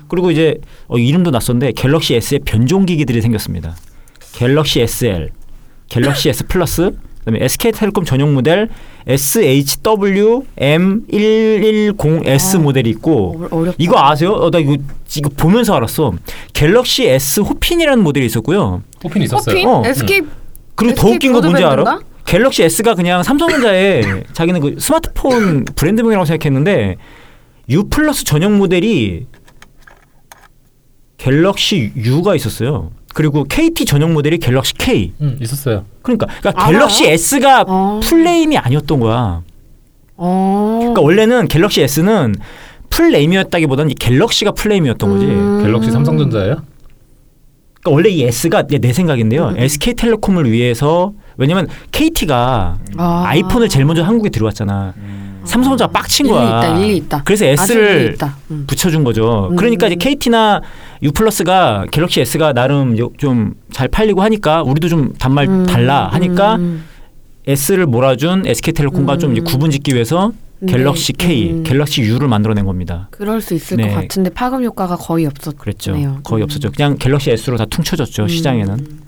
[0.09, 3.77] 그리고 이제 어, 이름도 낯선데 갤럭시 S의 변종 기기들이 생겼습니다.
[4.33, 5.31] 갤럭시 SL,
[5.89, 8.69] 갤럭시 S 플러스, 그다음에 SK텔레콤 전용 모델
[9.07, 12.59] SHW M110S 아.
[12.59, 13.77] 모델이 있고 어, 어렵다.
[13.79, 14.33] 이거 아세요?
[14.33, 14.77] 어, 나 이거
[15.17, 16.13] 이거 보면서 알았어.
[16.53, 18.83] 갤럭시 S 호핀이라는 모델이 있었고요.
[19.03, 19.55] 호핀 있었어요.
[19.55, 19.69] 호핀?
[19.69, 19.83] 어.
[19.87, 20.23] SK
[20.75, 22.01] 그리고 더 SK 웃긴 거 뭔지 알아?
[22.27, 26.97] 갤럭시 S가 그냥 삼성전자에 자기는 그 스마트폰 브랜드명이라고 생각했는데
[27.69, 29.27] U 플러스 전용 모델이
[31.19, 32.91] 갤럭시 U가 있었어요.
[33.15, 35.13] 그리고 KT 전용 모델이 갤럭시 K.
[35.21, 35.85] 음, 있었어요.
[36.03, 36.73] 그러니까, 그러니까 알아요?
[36.73, 38.01] 갤럭시 S가 어.
[38.03, 39.43] 풀네임이 아니었던 거야.
[40.17, 40.77] 어.
[40.81, 42.35] 그러니까 원래는 갤럭시 S는
[42.91, 45.27] 풀네임이었다기보다는 이 갤럭시가 풀네임이었던 거지.
[45.27, 45.63] 음.
[45.63, 46.57] 갤럭시 삼성전자예요?
[47.81, 49.49] 그러니까 원래 이 S가 내, 내 생각인데요.
[49.51, 49.59] 음.
[49.59, 53.23] SK텔레콤을 위해서 왜냐면 KT가 아.
[53.27, 54.95] 아이폰을 제일 먼저 한국에 들어왔잖아.
[55.45, 56.47] 삼성전자가 빡친 일리 거야.
[56.47, 57.23] 있다, 일리 있다.
[57.25, 58.37] 그래서 아주 일리 S를 있다.
[58.51, 58.65] 음.
[58.67, 59.49] 붙여준 거죠.
[59.51, 59.57] 음.
[59.57, 60.63] 그러니까 이제 KT나
[61.03, 65.67] U 플러스가 갤럭시 S가 나름 좀 잘 팔리고 하니까 우리도 좀 단말 음.
[65.67, 66.85] 달라 하니까 음.
[67.47, 69.45] S를 몰아준 SK텔레콤과 좀 이제 음.
[69.45, 70.33] 구분짓기 위해서
[70.67, 71.27] 갤럭시 네.
[71.27, 71.63] K, 음.
[71.65, 73.09] 갤럭시 U를 만들어낸 겁니다.
[73.11, 73.89] 그럴 수 있을 네.
[73.89, 75.59] 것 같은데 파급 효과가 거의 없었.
[75.59, 75.93] 그랬죠.
[76.23, 76.45] 거의 음.
[76.45, 76.71] 없었죠.
[76.71, 79.04] 그냥 갤럭시 S로 다 퉁쳐졌죠 시장에는.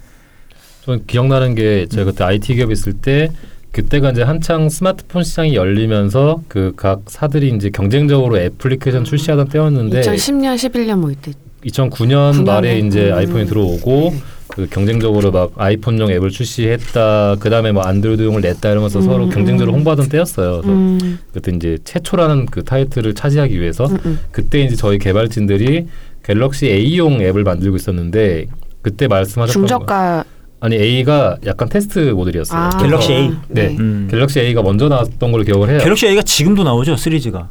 [0.87, 3.31] 저는 기억나는 게 제가 그때 IT 기업 있을 때
[3.73, 10.55] 그때가 이제 한창 스마트폰 시장이 열리면서 그 각 사들이 이제 경쟁적으로 애플리케이션 출시하던 때였는데 2010년,
[10.55, 11.33] 11년 뭐 이때.
[11.65, 12.45] 2009년 9년에?
[12.47, 13.15] 말에 이제 음.
[13.15, 14.15] 아이폰이 들어오고
[14.49, 17.37] 그 경쟁적으로 막 아이폰용 앱을 출시했다.
[17.41, 19.31] 그다음에 뭐 안드로이드용을 냈다 이러면서 음, 서로 음.
[19.31, 20.61] 경쟁적으로 홍보하던 때였어요.
[20.63, 21.19] 그래서 음.
[21.33, 24.19] 그때 이제 최초라는 그 타이틀을 차지하기 위해서 음, 음.
[24.31, 25.87] 그때 이제 저희 개발진들이
[26.25, 28.47] 갤럭시 A용 앱을 만들고 있었는데
[28.83, 30.25] 그때 말씀하셨던 거 중저가
[30.61, 32.59] 아니 A가 약간 테스트 모델이었어요.
[32.59, 33.31] 아, 갤럭시 A?
[33.49, 33.77] 네.
[33.79, 34.09] 음.
[34.11, 35.79] 갤럭시 A가 먼저 나왔던 걸로 기억을 해요.
[35.83, 37.49] 갤럭시 A가 지금도 나오죠 시리즈가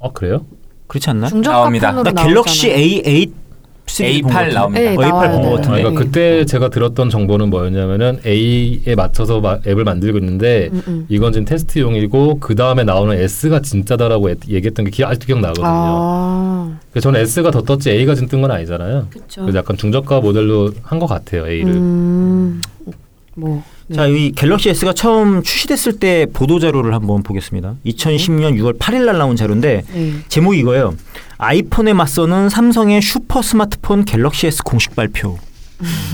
[0.00, 0.44] 아 그래요?
[0.86, 1.28] 그렇지 않나?
[1.28, 1.90] 중저가 나옵니다.
[1.90, 2.28] 폰으로 나 나오잖아요.
[2.28, 3.45] 갤럭시 A8 시리즈 본
[3.86, 4.54] A8 것 같은데.
[4.54, 4.80] 나옵니다.
[4.80, 5.30] 네, 어, A8 나와요.
[5.30, 5.78] 본것 아, 같은데.
[5.82, 5.96] 그러니까 네.
[6.06, 11.06] 그때 제가 들었던 정보는 뭐였냐면은 A에 맞춰서 마- 앱을 만들고 있는데 음, 음.
[11.08, 15.64] 이건 지금 테스트용이고 그 다음에 나오는 S가 진짜다라고 애- 얘기했던 게 기, 아직도 기억나거든요.
[15.66, 19.08] 아, 그래서 저는 S가 더 떴지 A가 지금 뜬 건 아니잖아요.
[19.34, 21.72] 그래서 약간 중저가 모델로 한 것 같아요 A를.
[21.74, 22.60] 음,
[23.34, 23.96] 뭐 네.
[23.96, 27.74] 자, 이 갤럭시 S가 처음 출시됐을 때 보도 자료를 한번 보겠습니다.
[27.86, 30.12] 2010년 6월 8일 날 나온 자료인데 네.
[30.28, 30.94] 제목이 이거예요.
[31.38, 35.38] 아이폰에 맞서는 삼성의 슈퍼 스마트폰 갤럭시 S 공식 발표.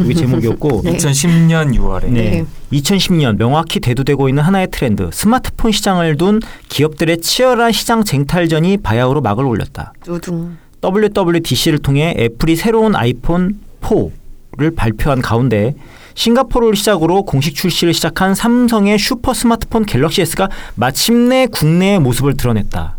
[0.03, 0.97] 이게 제목이었고 네.
[0.97, 2.31] 2010년 6월에 네.
[2.31, 2.47] 네.
[2.73, 9.45] 2010년 명확히 대두되고 있는 하나의 트렌드 스마트폰 시장을 둔 기업들의 치열한 시장 쟁탈전이 바야흐로 막을
[9.45, 9.93] 올렸다.
[10.05, 10.57] 두둥.
[10.83, 15.75] WWDC를 통해 애플이 새로운 아이폰 4를 발표한 가운데
[16.15, 22.99] 싱가포르를 시작으로 공식 출시를 시작한 삼성의 슈퍼 스마트폰 갤럭시 S가 마침내 국내의 모습을 드러냈다.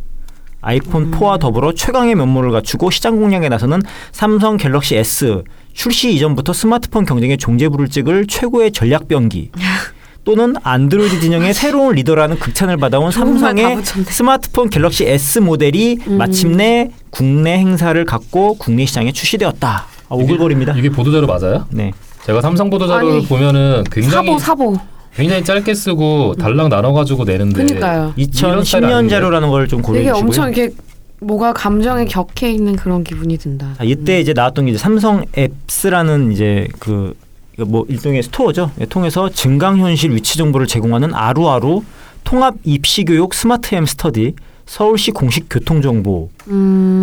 [0.63, 7.06] 아이폰 4와 더불어 최강의 면모를 갖추고 시장 공략에 나서는 삼성 갤럭시 S 출시 이전부터 스마트폰
[7.06, 9.52] 경쟁의 종지부를 찍을 최고의 전략 병기
[10.23, 13.84] 또는 안드로이드 진영의 새로운 리더라는 극찬을 받아온 삼성의.
[13.84, 16.17] 스마트폰 갤럭시 S 모델이 음.
[16.17, 19.86] 마침내 국내 행사를 갖고 국내 시장에 출시되었다.
[20.08, 20.76] 아, 오글거립니다.
[20.78, 21.65] 이게 보도자료 맞아요?
[21.71, 21.91] 네.
[22.26, 24.78] 제가 삼성 보도자료를 아니, 보면은 굉장히 사보 사보.
[25.15, 28.13] 굉장히 짧게 쓰고 달랑 나눠가지고 내는데 그러니까요.
[28.15, 29.10] 이런 스타일 2010년 아닌데?
[29.15, 30.28] 자료라는 걸 좀 고려해 되게 주시고요.
[30.28, 30.76] 엄청 이렇게
[31.19, 33.76] 뭐가 감정에 격해 있는 그런 기분이 든다.
[33.78, 37.15] 자, 이때 이제 나왔던 게 이제 삼성 앱스라는 이제 그
[37.56, 38.71] 뭐 일종의 스토어죠.
[38.82, 41.84] 예, 통해서 증강현실 위치 정보를 제공하는 아루아루
[42.23, 44.34] 통합 입시 교육 스마트 햄 스터디
[44.65, 46.56] 서울시 공식 교통 정보 그다음에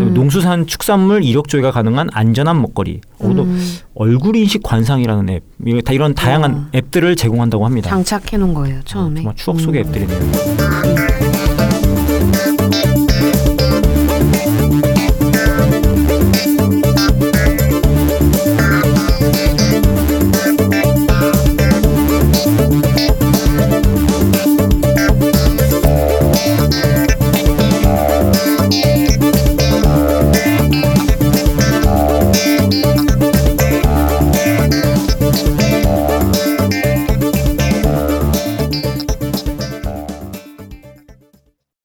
[0.06, 0.10] 음.
[0.14, 3.76] 농수산 축산물 이력 조회가 가능한 안전한 먹거리 어, 또 음.
[3.94, 5.42] 얼굴 인식 관상이라는 앱
[5.84, 6.66] 다 이런 다양한 어.
[6.74, 7.90] 앱들을 제공한다고 합니다.
[7.90, 9.16] 장착해 놓은 거예요 어, 처음에.
[9.16, 9.86] 정말 추억 속의 음.
[9.88, 11.49] 앱들이네요.